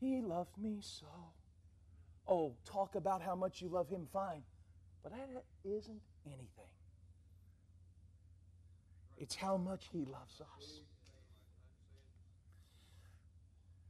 He 0.00 0.22
loved 0.22 0.56
me 0.56 0.78
so. 0.80 1.06
Oh, 2.28 2.54
talk 2.64 2.94
about 2.94 3.22
how 3.22 3.34
much 3.34 3.62
you 3.62 3.68
love 3.68 3.88
Him, 3.88 4.06
fine. 4.12 4.42
But 5.02 5.12
that 5.12 5.44
isn't 5.64 6.00
anything. 6.26 6.70
It's 9.16 9.34
how 9.34 9.56
much 9.56 9.88
He 9.92 10.04
loves 10.04 10.40
us. 10.40 10.80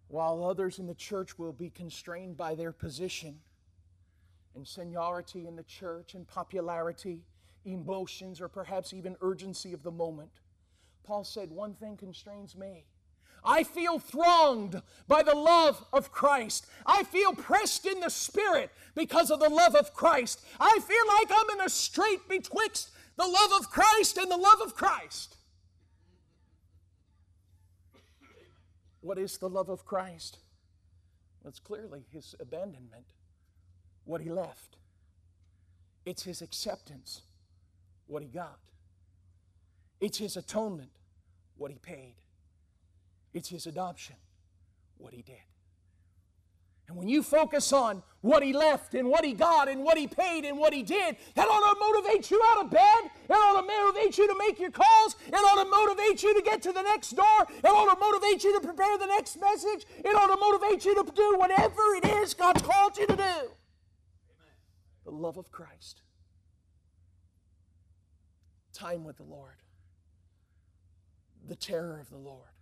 While 0.08 0.44
others 0.44 0.78
in 0.78 0.86
the 0.86 0.94
church 0.94 1.38
will 1.38 1.52
be 1.52 1.70
constrained 1.70 2.36
by 2.36 2.54
their 2.54 2.72
position 2.72 3.40
and 4.54 4.66
seniority 4.66 5.46
in 5.46 5.56
the 5.56 5.64
church 5.64 6.14
and 6.14 6.26
popularity, 6.26 7.22
emotions, 7.64 8.40
or 8.40 8.48
perhaps 8.48 8.92
even 8.92 9.16
urgency 9.20 9.72
of 9.72 9.82
the 9.82 9.90
moment, 9.90 10.30
Paul 11.02 11.24
said, 11.24 11.50
One 11.50 11.74
thing 11.74 11.96
constrains 11.96 12.56
me 12.56 12.84
I 13.46 13.62
feel 13.62 14.00
thronged 14.00 14.82
by 15.06 15.22
the 15.22 15.36
love 15.36 15.84
of 15.92 16.10
Christ. 16.10 16.66
I 16.84 17.04
feel 17.04 17.32
pressed 17.32 17.86
in 17.86 18.00
the 18.00 18.10
Spirit 18.10 18.70
because 18.94 19.30
of 19.30 19.38
the 19.38 19.48
love 19.48 19.76
of 19.76 19.94
Christ. 19.94 20.44
I 20.58 20.80
feel 20.80 21.06
like 21.16 21.30
I'm 21.30 21.58
in 21.58 21.64
a 21.64 21.68
strait 21.68 22.28
betwixt 22.28 22.90
the 23.16 23.26
love 23.26 23.52
of 23.60 23.70
Christ 23.70 24.18
and 24.18 24.30
the 24.30 24.36
love 24.36 24.60
of 24.60 24.74
Christ. 24.74 25.36
What 29.00 29.18
is 29.18 29.38
the 29.38 29.48
love 29.48 29.68
of 29.68 29.84
Christ? 29.84 30.38
It's 31.46 31.60
clearly 31.60 32.04
his 32.10 32.34
abandonment, 32.40 33.06
what 34.04 34.20
he 34.20 34.30
left. 34.30 34.76
It's 36.04 36.24
his 36.24 36.42
acceptance, 36.42 37.22
what 38.08 38.22
he 38.22 38.28
got. 38.28 38.58
It's 40.00 40.18
his 40.18 40.36
atonement, 40.36 40.90
what 41.56 41.70
he 41.70 41.78
paid. 41.78 42.14
It's 43.36 43.50
his 43.50 43.66
adoption, 43.66 44.16
what 44.96 45.12
he 45.12 45.20
did. 45.20 45.44
And 46.88 46.96
when 46.96 47.06
you 47.06 47.22
focus 47.22 47.70
on 47.70 48.02
what 48.22 48.42
he 48.42 48.54
left 48.54 48.94
and 48.94 49.10
what 49.10 49.26
he 49.26 49.34
got 49.34 49.68
and 49.68 49.84
what 49.84 49.98
he 49.98 50.06
paid 50.06 50.46
and 50.46 50.56
what 50.56 50.72
he 50.72 50.82
did, 50.82 51.18
that 51.34 51.46
ought 51.46 51.74
to 51.74 51.78
motivate 51.78 52.30
you 52.30 52.42
out 52.46 52.64
of 52.64 52.70
bed. 52.70 53.10
It 53.28 53.32
ought 53.34 53.60
to 53.60 53.66
motivate 53.66 54.16
you 54.16 54.26
to 54.26 54.34
make 54.38 54.58
your 54.58 54.70
calls. 54.70 55.16
It 55.26 55.34
ought 55.34 55.62
to 55.62 55.68
motivate 55.68 56.22
you 56.22 56.34
to 56.34 56.40
get 56.40 56.62
to 56.62 56.72
the 56.72 56.80
next 56.80 57.10
door. 57.10 57.46
It 57.62 57.66
ought 57.66 57.92
to 57.92 58.00
motivate 58.00 58.42
you 58.42 58.58
to 58.58 58.66
prepare 58.66 58.96
the 58.96 59.06
next 59.06 59.38
message. 59.38 59.84
It 59.98 60.16
ought 60.16 60.34
to 60.34 60.40
motivate 60.40 60.86
you 60.86 60.94
to 60.94 61.12
do 61.12 61.36
whatever 61.36 61.82
it 61.96 62.06
is 62.06 62.32
God's 62.32 62.62
called 62.62 62.96
you 62.96 63.06
to 63.06 63.16
do. 63.16 63.22
Amen. 63.22 63.50
The 65.04 65.10
love 65.10 65.36
of 65.36 65.52
Christ. 65.52 66.00
Time 68.72 69.04
with 69.04 69.18
the 69.18 69.24
Lord. 69.24 69.56
The 71.46 71.56
terror 71.56 72.00
of 72.00 72.08
the 72.08 72.16
Lord 72.16 72.55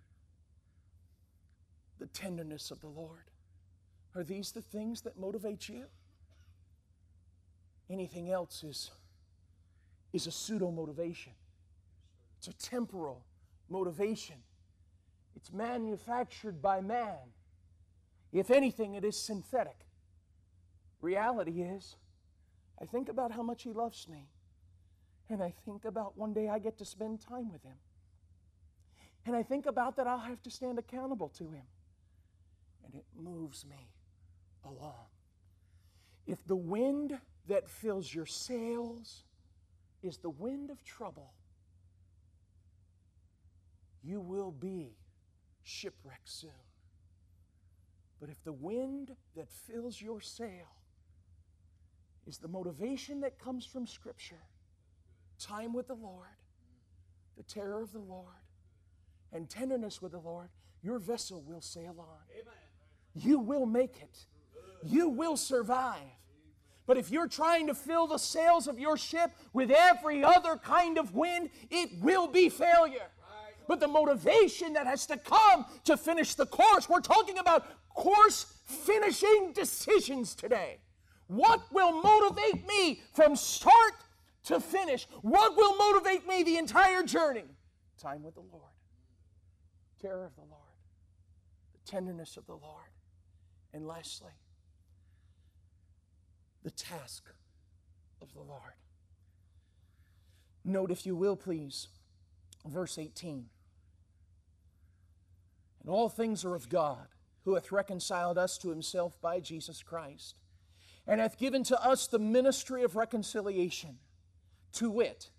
the 2.04 2.10
tenderness 2.20 2.70
of 2.70 2.80
the 2.82 2.86
Lord. 2.86 3.30
Are 4.14 4.22
these 4.22 4.52
the 4.52 4.60
things 4.60 5.00
that 5.02 5.18
motivate 5.18 5.70
you? 5.70 5.84
Anything 7.88 8.30
else 8.30 8.62
is, 8.62 8.90
is 10.12 10.26
a 10.26 10.30
pseudo 10.30 10.70
motivation, 10.70 11.32
it's 12.36 12.48
a 12.48 12.52
temporal 12.52 13.24
motivation. 13.70 14.36
It's 15.36 15.52
manufactured 15.52 16.62
by 16.62 16.80
man. 16.80 17.32
If 18.32 18.52
anything, 18.52 18.94
it 18.94 19.04
is 19.04 19.16
synthetic. 19.16 19.86
Reality 21.00 21.62
is, 21.62 21.96
I 22.80 22.84
think 22.84 23.08
about 23.08 23.32
how 23.32 23.42
much 23.42 23.64
he 23.64 23.72
loves 23.72 24.06
me, 24.08 24.28
and 25.28 25.42
I 25.42 25.52
think 25.64 25.84
about 25.84 26.16
one 26.16 26.32
day 26.34 26.48
I 26.48 26.60
get 26.60 26.78
to 26.78 26.84
spend 26.84 27.20
time 27.20 27.50
with 27.50 27.64
him. 27.64 27.78
And 29.26 29.34
I 29.34 29.42
think 29.42 29.66
about 29.66 29.96
that 29.96 30.06
I'll 30.06 30.18
have 30.18 30.42
to 30.42 30.50
stand 30.50 30.78
accountable 30.78 31.30
to 31.38 31.50
him 31.50 31.64
and 32.84 32.94
it 32.94 33.04
moves 33.16 33.64
me 33.66 33.90
along. 34.64 35.06
If 36.26 36.44
the 36.46 36.56
wind 36.56 37.18
that 37.48 37.68
fills 37.68 38.14
your 38.14 38.26
sails 38.26 39.24
is 40.02 40.18
the 40.18 40.30
wind 40.30 40.70
of 40.70 40.82
trouble, 40.84 41.32
you 44.02 44.20
will 44.20 44.50
be 44.50 44.96
shipwrecked 45.62 46.28
soon. 46.28 46.50
But 48.20 48.30
if 48.30 48.42
the 48.44 48.52
wind 48.52 49.16
that 49.36 49.50
fills 49.50 50.00
your 50.00 50.20
sail 50.20 50.76
is 52.26 52.38
the 52.38 52.48
motivation 52.48 53.20
that 53.20 53.38
comes 53.38 53.66
from 53.66 53.86
Scripture, 53.86 54.42
time 55.38 55.74
with 55.74 55.88
the 55.88 55.94
Lord, 55.94 56.28
the 57.36 57.42
terror 57.42 57.82
of 57.82 57.92
the 57.92 57.98
Lord, 57.98 58.28
and 59.32 59.50
tenderness 59.50 60.00
with 60.00 60.12
the 60.12 60.20
Lord, 60.20 60.48
your 60.82 60.98
vessel 60.98 61.42
will 61.42 61.60
sail 61.60 61.96
on. 61.98 62.24
Amen. 62.32 62.54
You 63.14 63.38
will 63.38 63.66
make 63.66 63.96
it. 64.00 64.26
You 64.82 65.08
will 65.08 65.36
survive. 65.36 66.00
But 66.86 66.98
if 66.98 67.10
you're 67.10 67.28
trying 67.28 67.66
to 67.68 67.74
fill 67.74 68.06
the 68.06 68.18
sails 68.18 68.68
of 68.68 68.78
your 68.78 68.96
ship 68.96 69.30
with 69.52 69.70
every 69.70 70.22
other 70.22 70.56
kind 70.56 70.98
of 70.98 71.14
wind, 71.14 71.50
it 71.70 71.90
will 72.02 72.26
be 72.26 72.48
failure. 72.48 73.08
But 73.66 73.80
the 73.80 73.88
motivation 73.88 74.74
that 74.74 74.86
has 74.86 75.06
to 75.06 75.16
come 75.16 75.64
to 75.84 75.96
finish 75.96 76.34
the 76.34 76.44
course, 76.44 76.88
we're 76.88 77.00
talking 77.00 77.38
about 77.38 77.66
course 77.94 78.46
finishing 78.66 79.52
decisions 79.54 80.34
today. 80.34 80.78
What 81.28 81.62
will 81.72 82.02
motivate 82.02 82.66
me 82.66 83.00
from 83.14 83.36
start 83.36 83.94
to 84.44 84.60
finish? 84.60 85.06
What 85.22 85.56
will 85.56 85.76
motivate 85.76 86.26
me 86.28 86.42
the 86.42 86.58
entire 86.58 87.02
journey? 87.02 87.44
Time 87.98 88.22
with 88.22 88.34
the 88.34 88.40
Lord, 88.40 88.72
terror 90.02 90.26
of 90.26 90.34
the 90.34 90.42
Lord, 90.42 90.60
the 91.72 91.90
tenderness 91.90 92.36
of 92.36 92.44
the 92.46 92.52
Lord. 92.52 92.84
And 93.74 93.88
lastly, 93.88 94.30
the 96.62 96.70
task 96.70 97.24
of 98.22 98.32
the 98.32 98.40
Lord. 98.40 98.72
Note, 100.64 100.92
if 100.92 101.04
you 101.04 101.16
will, 101.16 101.34
please, 101.34 101.88
verse 102.64 102.98
18. 102.98 103.46
And 105.82 105.90
all 105.90 106.08
things 106.08 106.44
are 106.44 106.54
of 106.54 106.68
God, 106.68 107.08
who 107.44 107.54
hath 107.54 107.72
reconciled 107.72 108.38
us 108.38 108.56
to 108.58 108.70
himself 108.70 109.20
by 109.20 109.40
Jesus 109.40 109.82
Christ, 109.82 110.36
and 111.04 111.20
hath 111.20 111.36
given 111.36 111.64
to 111.64 111.84
us 111.84 112.06
the 112.06 112.20
ministry 112.20 112.84
of 112.84 112.94
reconciliation, 112.94 113.98
to 114.74 114.88
wit, 114.88 115.30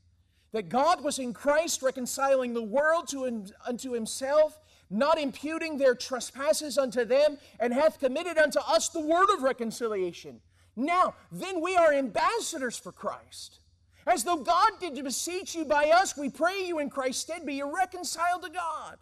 that 0.52 0.68
God 0.68 1.04
was 1.04 1.20
in 1.20 1.34
Christ 1.34 1.82
reconciling 1.82 2.54
the 2.54 2.62
world 2.62 3.08
to 3.08 3.24
him, 3.24 3.46
unto 3.66 3.94
himself 3.94 4.60
not 4.90 5.20
imputing 5.20 5.78
their 5.78 5.96
trespasses 5.96 6.78
unto 6.78 7.06
them, 7.06 7.38
and 7.60 7.74
hath 7.74 8.00
committed 8.00 8.38
unto 8.38 8.60
us 8.60 8.90
the 8.90 9.00
word 9.00 9.30
of 9.34 9.44
reconciliation. 9.44 10.42
Now, 10.76 11.16
then 11.32 11.62
we 11.62 11.76
are 11.76 11.94
ambassadors 11.94 12.78
for 12.78 12.92
Christ. 12.92 13.60
As 14.08 14.24
though 14.24 14.38
God 14.38 14.72
did 14.80 15.02
beseech 15.04 15.56
you 15.56 15.66
by 15.66 15.90
us, 15.90 16.16
we 16.18 16.30
pray 16.30 16.66
you 16.66 16.80
in 16.80 16.90
Christ's 16.90 17.24
stead 17.24 17.46
be 17.46 17.56
you 17.56 17.76
reconciled 17.76 18.44
to 18.44 18.50
God. 18.50 18.98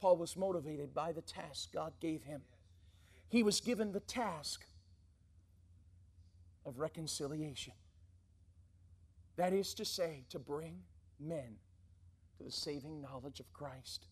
Paul 0.00 0.16
was 0.16 0.36
motivated 0.36 0.92
by 0.92 1.12
the 1.12 1.22
task 1.22 1.72
God 1.72 1.92
gave 2.00 2.24
him. 2.24 2.42
He 3.28 3.42
was 3.42 3.60
given 3.60 3.92
the 3.92 4.00
task 4.00 4.66
of 6.66 6.78
reconciliation. 6.78 7.72
That 9.36 9.52
is 9.52 9.72
to 9.74 9.84
say, 9.84 10.24
to 10.28 10.38
bring 10.38 10.80
men 11.18 11.56
to 12.36 12.44
the 12.44 12.50
saving 12.50 13.00
knowledge 13.00 13.40
of 13.40 13.50
Christ. 13.52 14.06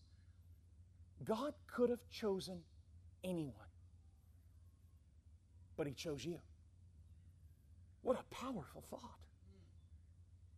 God 1.23 1.53
could 1.67 1.89
have 1.89 2.07
chosen 2.09 2.59
anyone, 3.23 3.53
but 5.77 5.87
He 5.87 5.93
chose 5.93 6.25
you. 6.25 6.39
What 8.01 8.19
a 8.19 8.33
powerful 8.33 8.83
thought. 8.89 9.17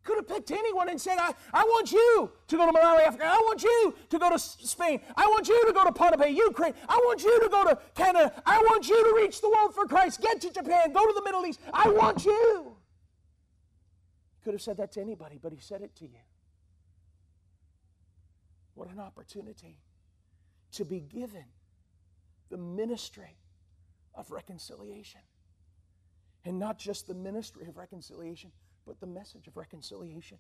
Could 0.04 0.18
have 0.18 0.28
picked 0.28 0.52
anyone 0.52 0.90
and 0.90 1.00
said, 1.00 1.18
I, 1.18 1.34
I 1.54 1.64
want 1.64 1.92
you 1.94 2.30
to 2.48 2.58
go 2.58 2.66
to 2.66 2.78
Malawi, 2.78 3.08
Africa. 3.08 3.26
I 3.26 3.38
want 3.38 3.64
you 3.64 3.96
to 4.10 4.20
go 4.20 4.30
to 4.30 4.38
Spain. 4.38 5.00
I 5.16 5.26
want 5.28 5.48
you 5.48 5.66
to 5.66 5.72
go 5.72 5.86
to 5.86 5.92
Pohnpei, 5.92 6.36
Ukraine. 6.36 6.74
I 6.90 6.98
want 6.98 7.24
you 7.24 7.40
to 7.40 7.48
go 7.48 7.64
to 7.64 7.80
Canada. 7.96 8.34
I 8.46 8.60
want 8.60 8.90
you 8.90 9.02
to 9.02 9.16
reach 9.16 9.40
the 9.40 9.50
world 9.50 9.74
for 9.74 9.86
Christ. 9.86 10.22
Get 10.22 10.42
to 10.42 10.52
Japan. 10.52 10.92
Go 10.92 11.08
to 11.08 11.14
the 11.14 11.24
Middle 11.24 11.46
East. 11.46 11.62
I 11.74 11.90
want 11.90 12.26
you. 12.26 12.76
Could 14.44 14.56
have 14.56 14.62
said 14.62 14.76
that 14.78 14.92
to 14.94 15.02
anybody, 15.02 15.40
but 15.42 15.54
he 15.54 15.60
said 15.60 15.82
it 15.82 15.96
to 15.96 16.04
you. 16.04 16.20
What 18.76 18.90
an 18.90 19.00
opportunity 19.00 19.78
to 20.74 20.86
be 20.86 21.00
given 21.00 21.46
the 22.50 22.58
ministry 22.58 23.38
of 24.16 24.32
reconciliation. 24.32 25.22
And 26.46 26.60
not 26.60 26.78
just 26.78 27.08
the 27.08 27.14
ministry 27.14 27.68
of 27.68 27.78
reconciliation, 27.78 28.52
but 28.86 29.00
the 29.00 29.08
message 29.08 29.48
of 29.48 29.56
reconciliation. 29.56 30.38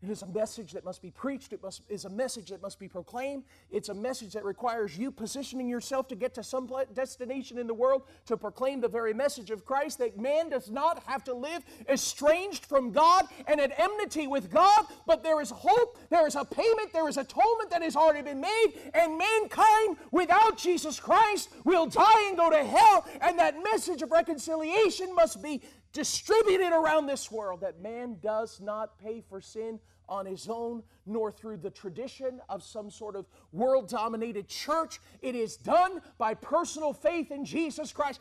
It 0.00 0.10
is 0.10 0.22
a 0.22 0.26
message 0.28 0.72
that 0.72 0.84
must 0.84 1.02
be 1.02 1.10
preached. 1.10 1.52
It 1.52 1.60
must, 1.60 1.82
is 1.88 2.04
a 2.04 2.10
message 2.10 2.50
that 2.50 2.62
must 2.62 2.78
be 2.78 2.86
proclaimed. 2.86 3.42
It's 3.72 3.88
a 3.88 3.94
message 3.94 4.32
that 4.34 4.44
requires 4.44 4.96
you 4.96 5.10
positioning 5.10 5.68
yourself 5.68 6.06
to 6.08 6.14
get 6.14 6.34
to 6.34 6.44
some 6.44 6.70
destination 6.94 7.58
in 7.58 7.66
the 7.66 7.74
world 7.74 8.02
to 8.26 8.36
proclaim 8.36 8.80
the 8.80 8.88
very 8.88 9.12
message 9.12 9.50
of 9.50 9.64
Christ 9.64 9.98
that 9.98 10.16
man 10.16 10.50
does 10.50 10.70
not 10.70 11.02
have 11.06 11.24
to 11.24 11.34
live 11.34 11.64
estranged 11.88 12.64
from 12.64 12.92
God 12.92 13.24
and 13.48 13.60
at 13.60 13.72
enmity 13.78 14.28
with 14.28 14.52
God, 14.52 14.86
but 15.04 15.24
there 15.24 15.40
is 15.40 15.50
hope, 15.50 15.98
there 16.10 16.28
is 16.28 16.36
a 16.36 16.44
payment, 16.44 16.92
there 16.92 17.08
is 17.08 17.16
atonement 17.16 17.70
that 17.70 17.82
has 17.82 17.96
already 17.96 18.22
been 18.22 18.40
made, 18.40 18.74
and 18.94 19.18
mankind 19.18 19.96
without 20.12 20.56
Jesus 20.56 21.00
Christ 21.00 21.50
will 21.64 21.86
die 21.86 22.28
and 22.28 22.36
go 22.36 22.50
to 22.50 22.64
hell. 22.64 23.04
And 23.20 23.36
that 23.40 23.56
message 23.64 24.02
of 24.02 24.12
reconciliation 24.12 25.12
must 25.14 25.42
be 25.42 25.60
distributed 25.92 26.72
around 26.72 27.06
this 27.06 27.30
world 27.30 27.60
that 27.62 27.80
man 27.80 28.18
does 28.22 28.60
not 28.60 28.98
pay 28.98 29.22
for 29.28 29.40
sin 29.40 29.80
on 30.08 30.26
his 30.26 30.48
own, 30.48 30.82
nor 31.06 31.30
through 31.30 31.58
the 31.58 31.70
tradition 31.70 32.40
of 32.48 32.62
some 32.62 32.90
sort 32.90 33.14
of 33.14 33.26
world 33.52 33.88
dominated 33.88 34.48
church. 34.48 35.00
It 35.20 35.34
is 35.34 35.56
done 35.56 36.00
by 36.16 36.34
personal 36.34 36.92
faith 36.92 37.30
in 37.30 37.44
Jesus 37.44 37.92
Christ. 37.92 38.20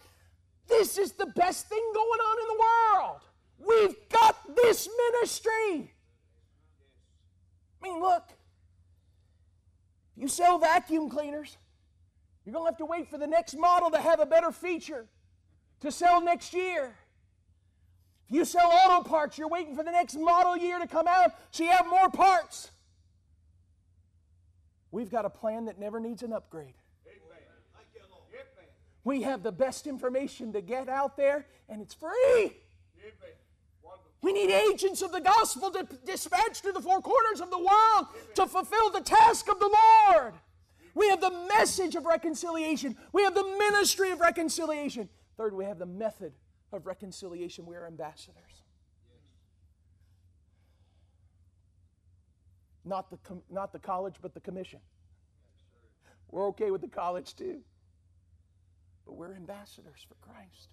This 0.67 0.97
is 0.97 1.13
the 1.13 1.27
best 1.27 1.69
thing 1.69 1.91
going 1.93 2.19
on 2.19 2.39
in 2.41 2.47
the 2.47 2.63
world. 2.63 3.21
We've 3.59 4.09
got 4.09 4.55
this 4.55 4.89
ministry. 5.11 5.93
I 7.81 7.89
mean, 7.89 8.01
look, 8.01 8.23
you 10.15 10.27
sell 10.27 10.57
vacuum 10.57 11.09
cleaners, 11.09 11.57
you're 12.43 12.53
going 12.53 12.65
to 12.65 12.71
have 12.71 12.77
to 12.77 12.85
wait 12.85 13.09
for 13.09 13.17
the 13.17 13.27
next 13.27 13.55
model 13.55 13.91
to 13.91 13.99
have 13.99 14.19
a 14.19 14.25
better 14.25 14.51
feature 14.51 15.07
to 15.81 15.91
sell 15.91 16.21
next 16.21 16.53
year. 16.53 16.95
If 18.29 18.35
you 18.35 18.43
sell 18.43 18.69
auto 18.69 19.07
parts, 19.07 19.37
you're 19.37 19.47
waiting 19.47 19.73
for 19.73 19.83
the 19.83 19.91
next 19.91 20.17
model 20.17 20.57
year 20.57 20.79
to 20.79 20.87
come 20.87 21.07
out 21.07 21.31
so 21.51 21.63
you 21.63 21.69
have 21.69 21.87
more 21.87 22.09
parts. 22.09 22.71
We've 24.91 25.09
got 25.09 25.23
a 25.23 25.29
plan 25.29 25.65
that 25.65 25.79
never 25.79 25.99
needs 25.99 26.23
an 26.23 26.33
upgrade. 26.33 26.73
We 29.05 29.21
have 29.21 29.41
the 29.41 29.53
best 29.53 29.87
information 29.87 30.51
to 30.51 30.61
get 30.61 30.89
out 30.89 31.15
there, 31.15 31.45
and 31.69 31.81
it's 31.81 31.93
free. 31.93 32.57
We 34.21 34.33
need 34.33 34.51
agents 34.51 35.01
of 35.01 35.13
the 35.13 35.21
gospel 35.21 35.71
to 35.71 35.87
dispatch 36.05 36.61
to 36.63 36.73
the 36.73 36.81
four 36.81 36.99
corners 36.99 37.39
of 37.39 37.49
the 37.49 37.57
world 37.57 38.07
to 38.35 38.45
fulfill 38.45 38.89
the 38.89 38.99
task 38.99 39.47
of 39.47 39.59
the 39.59 39.73
Lord. 40.09 40.33
We 40.93 41.07
have 41.09 41.21
the 41.21 41.47
message 41.47 41.95
of 41.95 42.05
reconciliation. 42.05 42.97
We 43.13 43.23
have 43.23 43.35
the 43.35 43.43
ministry 43.43 44.11
of 44.11 44.19
reconciliation. 44.19 45.07
Third, 45.37 45.53
we 45.53 45.63
have 45.63 45.79
the 45.79 45.85
method 45.85 46.33
of 46.71 46.85
reconciliation. 46.85 47.65
We 47.65 47.75
are 47.75 47.87
ambassadors. 47.87 48.63
Not 52.83 53.09
the, 53.09 53.17
com- 53.17 53.43
not 53.49 53.73
the 53.73 53.79
college, 53.79 54.15
but 54.21 54.33
the 54.33 54.39
commission. 54.39 54.79
We're 56.29 56.47
okay 56.49 56.71
with 56.71 56.81
the 56.81 56.87
college 56.87 57.35
too. 57.35 57.61
But 59.05 59.15
we're 59.15 59.33
ambassadors 59.33 60.05
for 60.07 60.15
Christ. 60.15 60.69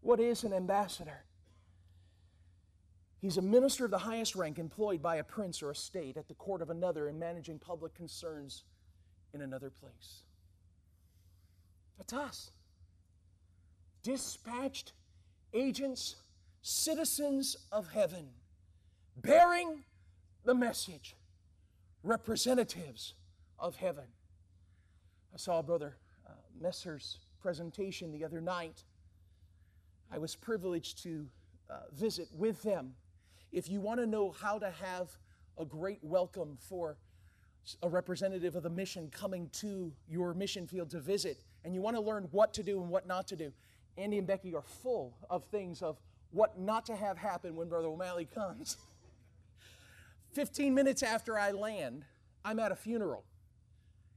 What 0.00 0.20
is 0.20 0.44
an 0.44 0.52
ambassador? 0.52 1.24
He's 3.20 3.36
a 3.36 3.42
minister 3.42 3.84
of 3.84 3.90
the 3.90 3.98
highest 3.98 4.34
rank 4.34 4.58
employed 4.58 5.02
by 5.02 5.16
a 5.16 5.24
prince 5.24 5.62
or 5.62 5.70
a 5.70 5.74
state 5.74 6.16
at 6.16 6.26
the 6.26 6.34
court 6.34 6.62
of 6.62 6.70
another 6.70 7.06
in 7.08 7.18
managing 7.18 7.58
public 7.58 7.94
concerns 7.94 8.64
in 9.34 9.42
another 9.42 9.68
place. 9.68 10.22
That's 11.98 12.14
us. 12.14 12.50
Dispatched 14.02 14.94
agents, 15.52 16.16
citizens 16.62 17.56
of 17.72 17.90
heaven, 17.92 18.28
bearing 19.16 19.84
the 20.44 20.54
message, 20.54 21.16
representatives 22.02 23.14
of 23.58 23.76
heaven. 23.76 24.04
I 25.32 25.36
saw 25.36 25.62
Brother 25.62 25.96
uh, 26.26 26.32
Messer's 26.60 27.18
presentation 27.40 28.12
the 28.12 28.24
other 28.24 28.40
night. 28.40 28.84
I 30.12 30.18
was 30.18 30.34
privileged 30.34 31.02
to 31.04 31.26
uh, 31.68 31.74
visit 31.92 32.28
with 32.32 32.62
them. 32.62 32.94
If 33.52 33.68
you 33.68 33.80
want 33.80 34.00
to 34.00 34.06
know 34.06 34.30
how 34.30 34.58
to 34.58 34.70
have 34.70 35.10
a 35.58 35.64
great 35.64 36.02
welcome 36.02 36.56
for 36.60 36.96
a 37.82 37.88
representative 37.88 38.56
of 38.56 38.62
the 38.62 38.70
mission 38.70 39.10
coming 39.10 39.48
to 39.52 39.92
your 40.08 40.34
mission 40.34 40.66
field 40.66 40.90
to 40.90 41.00
visit, 41.00 41.42
and 41.64 41.74
you 41.74 41.80
want 41.80 41.96
to 41.96 42.02
learn 42.02 42.28
what 42.30 42.54
to 42.54 42.62
do 42.62 42.80
and 42.80 42.88
what 42.88 43.06
not 43.06 43.28
to 43.28 43.36
do, 43.36 43.52
Andy 43.96 44.18
and 44.18 44.26
Becky 44.26 44.54
are 44.54 44.62
full 44.62 45.14
of 45.28 45.44
things 45.46 45.82
of 45.82 45.98
what 46.30 46.58
not 46.58 46.86
to 46.86 46.96
have 46.96 47.18
happen 47.18 47.56
when 47.56 47.68
Brother 47.68 47.88
O'Malley 47.88 48.26
comes. 48.32 48.76
15 50.32 50.74
minutes 50.74 51.02
after 51.02 51.38
I 51.38 51.50
land, 51.50 52.04
I'm 52.44 52.58
at 52.60 52.72
a 52.72 52.76
funeral 52.76 53.24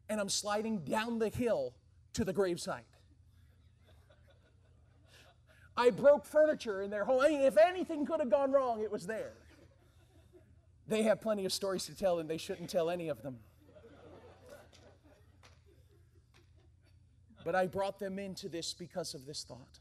and 0.10 0.20
I'm 0.20 0.30
sliding 0.30 0.80
down 0.80 1.20
the 1.20 1.30
hill 1.30 1.74
to 2.14 2.24
the 2.24 2.34
gravesite. 2.34 2.82
I 5.76 5.90
broke 5.90 6.26
furniture 6.26 6.82
in 6.82 6.92
their 6.92 7.06
home. 7.06 7.24
If 7.24 7.58
anything 7.58 8.06
could 8.06 8.20
have 8.20 8.30
gone 8.30 8.52
wrong, 8.52 8.82
it 8.82 8.92
was 8.92 9.08
there. 9.08 9.34
They 10.88 11.04
have 11.04 11.20
plenty 11.20 11.46
of 11.46 11.54
stories 11.54 11.86
to 11.86 11.96
tell, 11.96 12.20
and 12.20 12.30
they 12.30 12.38
shouldn't 12.38 12.70
tell 12.70 12.90
any 12.90 13.10
of 13.10 13.24
them. 13.24 13.40
But 17.44 17.56
I 17.56 17.68
brought 17.68 18.00
them 18.00 18.20
into 18.20 18.50
this 18.50 18.74
because 18.74 19.14
of 19.14 19.26
this 19.26 19.44
thought. 19.44 19.80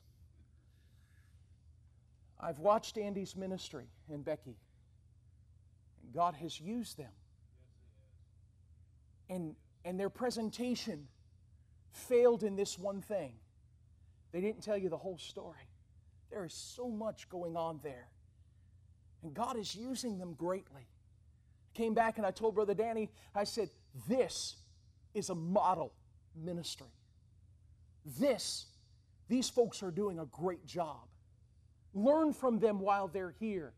I've 2.41 2.59
watched 2.59 2.99
Andy's 2.99 3.37
ministry 3.37 3.87
and 4.11 4.25
Becky, 4.25 4.57
and 6.03 6.13
God 6.13 6.35
has 6.35 6.61
used 6.61 6.99
them. 6.99 7.13
And, 9.31 9.55
and 9.85 9.99
their 9.99 10.11
presentation 10.11 11.07
failed 11.93 12.43
in 12.43 12.57
this 12.57 12.79
one 12.79 13.01
thing 13.01 13.35
they 14.33 14.41
didn't 14.41 14.63
tell 14.63 14.79
you 14.79 14.89
the 14.89 14.97
whole 14.97 15.19
story. 15.19 15.69
There 16.31 16.45
is 16.45 16.55
so 16.55 16.89
much 16.89 17.29
going 17.29 17.57
on 17.57 17.81
there. 17.83 18.09
And 19.23 19.35
God 19.35 19.59
is 19.59 19.75
using 19.75 20.19
them 20.19 20.33
greatly. 20.33 20.81
I 20.81 21.79
came 21.79 21.95
back 21.95 22.17
and 22.17 22.27
I 22.27 22.31
told 22.31 22.55
Brother 22.55 22.75
Danny, 22.75 23.11
I 23.35 23.45
said, 23.45 23.69
This 24.09 24.57
is 25.15 25.29
a 25.29 25.35
model 25.35 25.93
ministry. 26.35 26.89
This, 28.05 28.67
these 29.29 29.49
folks 29.49 29.83
are 29.83 29.91
doing 29.91 30.19
a 30.19 30.27
great 30.27 30.67
job. 30.67 31.07
Learn 31.95 32.33
from 32.33 32.59
them 32.59 32.81
while 32.81 33.09
they're 33.09 33.35
here. 33.39 33.75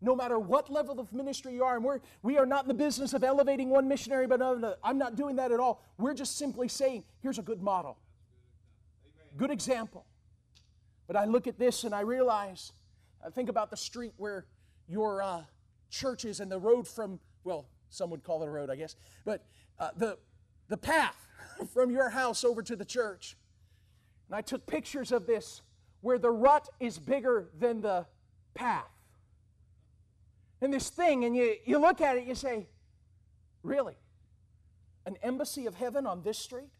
No 0.00 0.14
matter 0.14 0.38
what 0.38 0.70
level 0.70 1.00
of 1.00 1.12
ministry 1.12 1.54
you 1.54 1.64
are, 1.64 1.76
and 1.76 1.84
we're, 1.84 2.00
we 2.22 2.36
are 2.36 2.44
not 2.44 2.64
in 2.64 2.68
the 2.68 2.74
business 2.74 3.14
of 3.14 3.24
elevating 3.24 3.70
one 3.70 3.88
missionary 3.88 4.26
but 4.26 4.40
another. 4.40 4.76
I'm 4.84 4.98
not 4.98 5.16
doing 5.16 5.36
that 5.36 5.52
at 5.52 5.58
all. 5.58 5.82
We're 5.96 6.14
just 6.14 6.36
simply 6.36 6.68
saying, 6.68 7.04
here's 7.22 7.38
a 7.38 7.42
good 7.42 7.62
model, 7.62 7.98
good 9.36 9.50
example. 9.50 10.04
But 11.06 11.16
I 11.16 11.24
look 11.24 11.46
at 11.46 11.58
this 11.58 11.84
and 11.84 11.94
I 11.94 12.00
realize, 12.00 12.72
I 13.24 13.30
think 13.30 13.48
about 13.48 13.70
the 13.70 13.76
street 13.76 14.12
where 14.16 14.46
your 14.88 15.22
uh, 15.22 15.42
church 15.88 16.24
is 16.24 16.40
and 16.40 16.50
the 16.50 16.58
road 16.58 16.86
from, 16.86 17.20
well, 17.44 17.66
some 17.88 18.10
would 18.10 18.22
call 18.22 18.42
it 18.42 18.46
a 18.46 18.50
road, 18.50 18.70
I 18.70 18.76
guess, 18.76 18.96
but 19.24 19.46
uh, 19.78 19.90
the, 19.96 20.18
the 20.68 20.76
path 20.76 21.16
from 21.72 21.90
your 21.90 22.10
house 22.10 22.44
over 22.44 22.62
to 22.62 22.76
the 22.76 22.84
church. 22.84 23.36
And 24.28 24.36
I 24.36 24.40
took 24.40 24.66
pictures 24.66 25.12
of 25.12 25.26
this 25.26 25.62
where 26.00 26.18
the 26.18 26.30
rut 26.30 26.68
is 26.80 26.98
bigger 26.98 27.48
than 27.58 27.80
the 27.80 28.06
path. 28.54 28.90
And 30.60 30.72
this 30.72 30.88
thing, 30.88 31.24
and 31.24 31.36
you, 31.36 31.54
you 31.64 31.78
look 31.78 32.00
at 32.00 32.16
it, 32.16 32.24
you 32.24 32.34
say, 32.34 32.66
Really? 33.62 33.96
An 35.06 35.16
embassy 35.22 35.66
of 35.66 35.74
heaven 35.74 36.06
on 36.06 36.22
this 36.22 36.38
street? 36.38 36.70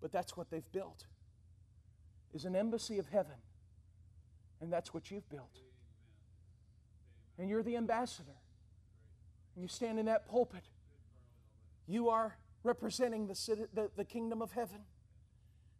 But 0.00 0.12
that's 0.12 0.36
what 0.36 0.50
they've 0.50 0.70
built. 0.72 1.06
Is 2.32 2.44
an 2.44 2.54
embassy 2.54 2.98
of 2.98 3.08
heaven. 3.08 3.36
And 4.60 4.72
that's 4.72 4.94
what 4.94 5.10
you've 5.10 5.28
built. 5.28 5.58
And 7.38 7.48
you're 7.50 7.64
the 7.64 7.76
ambassador. 7.76 8.36
And 9.54 9.62
you 9.62 9.68
stand 9.68 9.98
in 9.98 10.06
that 10.06 10.28
pulpit. 10.28 10.64
You 11.88 12.08
are 12.08 12.36
representing 12.62 13.26
the, 13.26 13.66
the, 13.74 13.90
the 13.96 14.04
kingdom 14.04 14.40
of 14.40 14.52
heaven 14.52 14.78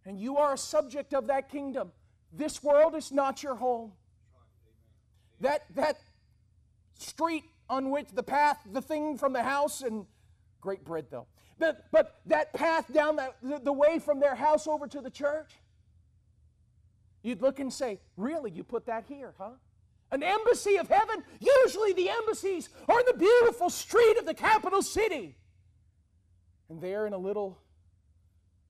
and 0.04 0.18
you 0.20 0.36
are 0.36 0.54
a 0.54 0.58
subject 0.58 1.14
of 1.14 1.28
that 1.28 1.48
kingdom. 1.48 1.92
This 2.32 2.62
world 2.62 2.94
is 2.94 3.12
not 3.12 3.42
your 3.42 3.54
home. 3.54 3.92
That, 5.40 5.64
that 5.74 5.98
street 6.98 7.44
on 7.68 7.90
which 7.90 8.08
the 8.12 8.22
path, 8.22 8.58
the 8.70 8.82
thing 8.82 9.18
from 9.18 9.32
the 9.32 9.42
house, 9.42 9.82
and 9.82 10.06
great 10.60 10.84
bread 10.84 11.06
though. 11.10 11.26
But, 11.58 11.86
but 11.90 12.20
that 12.26 12.52
path 12.52 12.92
down 12.92 13.16
the, 13.16 13.32
the, 13.42 13.58
the 13.58 13.72
way 13.72 13.98
from 13.98 14.20
their 14.20 14.34
house 14.34 14.66
over 14.66 14.86
to 14.88 15.00
the 15.00 15.10
church, 15.10 15.50
you'd 17.22 17.42
look 17.42 17.60
and 17.60 17.72
say, 17.72 18.00
Really, 18.16 18.50
you 18.50 18.64
put 18.64 18.86
that 18.86 19.04
here, 19.08 19.34
huh? 19.38 19.50
An 20.10 20.22
embassy 20.22 20.76
of 20.76 20.88
heaven? 20.88 21.22
Usually 21.40 21.92
the 21.94 22.10
embassies 22.10 22.68
are 22.88 23.00
in 23.00 23.06
the 23.06 23.14
beautiful 23.14 23.70
street 23.70 24.18
of 24.18 24.26
the 24.26 24.34
capital 24.34 24.82
city. 24.82 25.36
And 26.68 26.80
there 26.80 27.06
in 27.06 27.12
a 27.12 27.18
little 27.18 27.58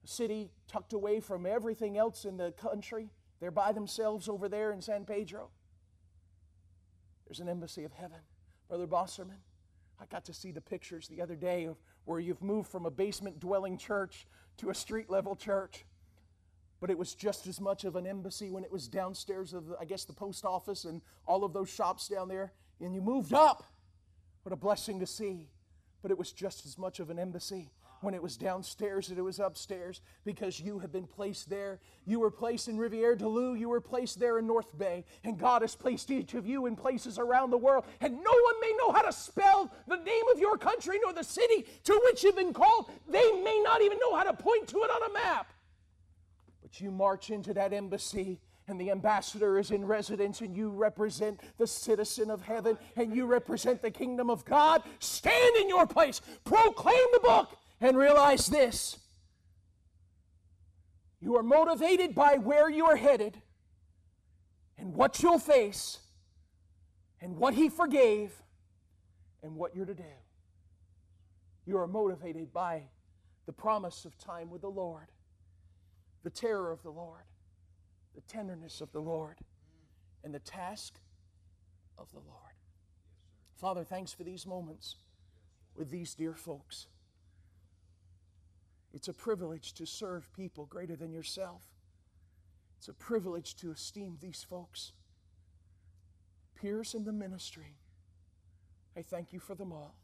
city 0.05 0.51
tucked 0.67 0.93
away 0.93 1.19
from 1.19 1.45
everything 1.45 1.97
else 1.97 2.25
in 2.25 2.37
the 2.37 2.51
country. 2.51 3.09
They're 3.39 3.51
by 3.51 3.71
themselves 3.71 4.29
over 4.29 4.47
there 4.49 4.71
in 4.71 4.81
San 4.81 5.05
Pedro. 5.05 5.49
There's 7.25 7.39
an 7.39 7.49
embassy 7.49 7.83
of 7.83 7.93
heaven. 7.93 8.19
Brother 8.67 8.87
Bosserman, 8.87 9.39
I 9.99 10.05
got 10.05 10.25
to 10.25 10.33
see 10.33 10.51
the 10.51 10.61
pictures 10.61 11.07
the 11.07 11.21
other 11.21 11.35
day 11.35 11.65
of 11.65 11.77
where 12.05 12.19
you've 12.19 12.41
moved 12.41 12.69
from 12.69 12.85
a 12.85 12.91
basement 12.91 13.39
dwelling 13.39 13.77
church 13.77 14.27
to 14.57 14.69
a 14.69 14.73
street 14.73 15.09
level 15.09 15.35
church. 15.35 15.85
But 16.79 16.89
it 16.89 16.97
was 16.97 17.15
just 17.15 17.47
as 17.47 17.61
much 17.61 17.85
of 17.85 17.95
an 17.95 18.05
embassy 18.05 18.51
when 18.51 18.65
it 18.65 18.71
was 18.71 18.89
downstairs 18.89 19.53
of, 19.53 19.73
I 19.79 19.85
guess, 19.85 20.03
the 20.03 20.13
post 20.13 20.43
office 20.43 20.83
and 20.83 21.01
all 21.25 21.45
of 21.45 21.53
those 21.53 21.69
shops 21.69 22.09
down 22.09 22.27
there. 22.27 22.51
And 22.81 22.93
you 22.93 23.01
moved 23.01 23.33
up. 23.33 23.63
What 24.43 24.51
a 24.51 24.57
blessing 24.57 24.99
to 24.99 25.05
see. 25.05 25.49
But 26.01 26.11
it 26.11 26.17
was 26.17 26.33
just 26.33 26.65
as 26.65 26.77
much 26.77 26.99
of 26.99 27.09
an 27.09 27.17
embassy 27.17 27.71
when 28.03 28.13
it 28.13 28.21
was 28.21 28.37
downstairs 28.37 29.07
that 29.07 29.17
it 29.17 29.21
was 29.21 29.39
upstairs 29.39 30.01
because 30.25 30.59
you 30.59 30.79
have 30.79 30.91
been 30.91 31.07
placed 31.07 31.49
there. 31.49 31.79
You 32.05 32.19
were 32.19 32.29
placed 32.29 32.67
in 32.67 32.77
Riviere 32.77 33.15
du 33.15 33.27
Loup, 33.27 33.57
you 33.57 33.69
were 33.69 33.81
placed 33.81 34.19
there 34.19 34.39
in 34.39 34.45
North 34.45 34.77
Bay, 34.77 35.05
and 35.23 35.39
God 35.39 35.61
has 35.61 35.75
placed 35.75 36.11
each 36.11 36.33
of 36.33 36.45
you 36.45 36.65
in 36.65 36.75
places 36.75 37.17
around 37.17 37.51
the 37.51 37.57
world. 37.57 37.85
And 38.01 38.13
no 38.13 38.19
one 38.19 38.61
may 38.61 38.73
know 38.77 38.91
how 38.91 39.03
to 39.03 39.11
spell 39.11 39.71
the 39.87 39.97
name 39.97 40.23
of 40.33 40.39
your 40.39 40.57
country 40.57 40.99
nor 41.01 41.13
the 41.13 41.23
city 41.23 41.65
to 41.85 42.01
which 42.05 42.23
you've 42.23 42.35
been 42.35 42.53
called. 42.53 42.91
They 43.07 43.31
may 43.41 43.61
not 43.63 43.81
even 43.81 43.97
know 43.99 44.15
how 44.15 44.23
to 44.23 44.33
point 44.33 44.67
to 44.69 44.77
it 44.79 44.91
on 44.91 45.09
a 45.09 45.13
map. 45.13 45.53
But 46.61 46.81
you 46.81 46.91
march 46.91 47.29
into 47.29 47.53
that 47.53 47.73
embassy 47.73 48.39
and 48.67 48.79
the 48.79 48.91
ambassador 48.91 49.59
is 49.59 49.71
in 49.71 49.85
residence 49.85 50.41
and 50.41 50.55
you 50.55 50.69
represent 50.69 51.41
the 51.57 51.67
citizen 51.67 52.29
of 52.29 52.41
heaven 52.41 52.77
and 52.95 53.15
you 53.15 53.25
represent 53.25 53.81
the 53.81 53.91
kingdom 53.91 54.29
of 54.29 54.45
God, 54.45 54.83
stand 54.99 55.55
in 55.57 55.69
your 55.69 55.85
place, 55.85 56.21
proclaim 56.45 57.05
the 57.11 57.19
book, 57.19 57.57
and 57.83 57.97
realize 57.97 58.47
this. 58.47 58.97
You 61.19 61.37
are 61.37 61.43
motivated 61.43 62.15
by 62.15 62.37
where 62.37 62.69
you 62.69 62.85
are 62.85 62.95
headed 62.95 63.37
and 64.77 64.95
what 64.95 65.21
you'll 65.21 65.39
face 65.39 65.99
and 67.21 67.37
what 67.37 67.53
He 67.53 67.69
forgave 67.69 68.31
and 69.43 69.55
what 69.55 69.75
you're 69.75 69.85
to 69.85 69.93
do. 69.93 70.03
You 71.65 71.77
are 71.77 71.87
motivated 71.87 72.51
by 72.51 72.83
the 73.45 73.53
promise 73.53 74.03
of 74.05 74.17
time 74.17 74.49
with 74.49 74.61
the 74.61 74.69
Lord, 74.69 75.11
the 76.23 76.31
terror 76.31 76.71
of 76.71 76.81
the 76.81 76.89
Lord 76.89 77.23
the 78.13 78.21
tenderness 78.21 78.81
of 78.81 78.91
the 78.91 78.99
Lord 78.99 79.37
and 80.23 80.33
the 80.33 80.39
task 80.39 80.99
of 81.97 82.11
the 82.11 82.19
Lord. 82.19 82.39
Father, 83.55 83.83
thanks 83.83 84.13
for 84.13 84.23
these 84.23 84.45
moments 84.45 84.97
with 85.75 85.89
these 85.89 86.13
dear 86.13 86.33
folks. 86.33 86.87
It's 88.93 89.07
a 89.07 89.13
privilege 89.13 89.73
to 89.73 89.85
serve 89.85 90.31
people 90.33 90.65
greater 90.65 90.95
than 90.95 91.11
yourself. 91.11 91.63
It's 92.77 92.87
a 92.87 92.93
privilege 92.93 93.55
to 93.57 93.71
esteem 93.71 94.17
these 94.21 94.45
folks. 94.47 94.91
Peers 96.55 96.93
in 96.93 97.03
the 97.03 97.11
ministry, 97.11 97.77
I 98.95 99.01
thank 99.01 99.33
you 99.33 99.39
for 99.39 99.55
them 99.55 99.71
all. 99.71 99.95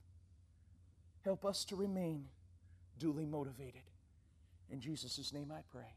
Help 1.24 1.46
us 1.46 1.66
to 1.66 1.76
remain 1.76 2.26
duly 2.98 3.26
motivated. 3.26 3.84
In 4.72 4.80
Jesus' 4.80 5.32
name 5.34 5.52
I 5.52 5.62
pray. 5.70 5.94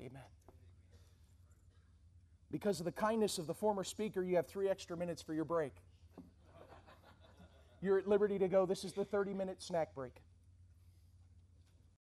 Amen. 0.00 0.22
Because 2.50 2.80
of 2.80 2.86
the 2.86 2.92
kindness 2.92 3.38
of 3.38 3.46
the 3.46 3.54
former 3.54 3.84
speaker, 3.84 4.22
you 4.22 4.36
have 4.36 4.46
three 4.46 4.68
extra 4.68 4.96
minutes 4.96 5.20
for 5.20 5.34
your 5.34 5.44
break. 5.44 5.74
You're 7.80 7.98
at 7.98 8.08
liberty 8.08 8.38
to 8.38 8.48
go. 8.48 8.66
This 8.66 8.84
is 8.84 8.92
the 8.92 9.04
30 9.04 9.34
minute 9.34 9.62
snack 9.62 9.94
break. 9.94 10.14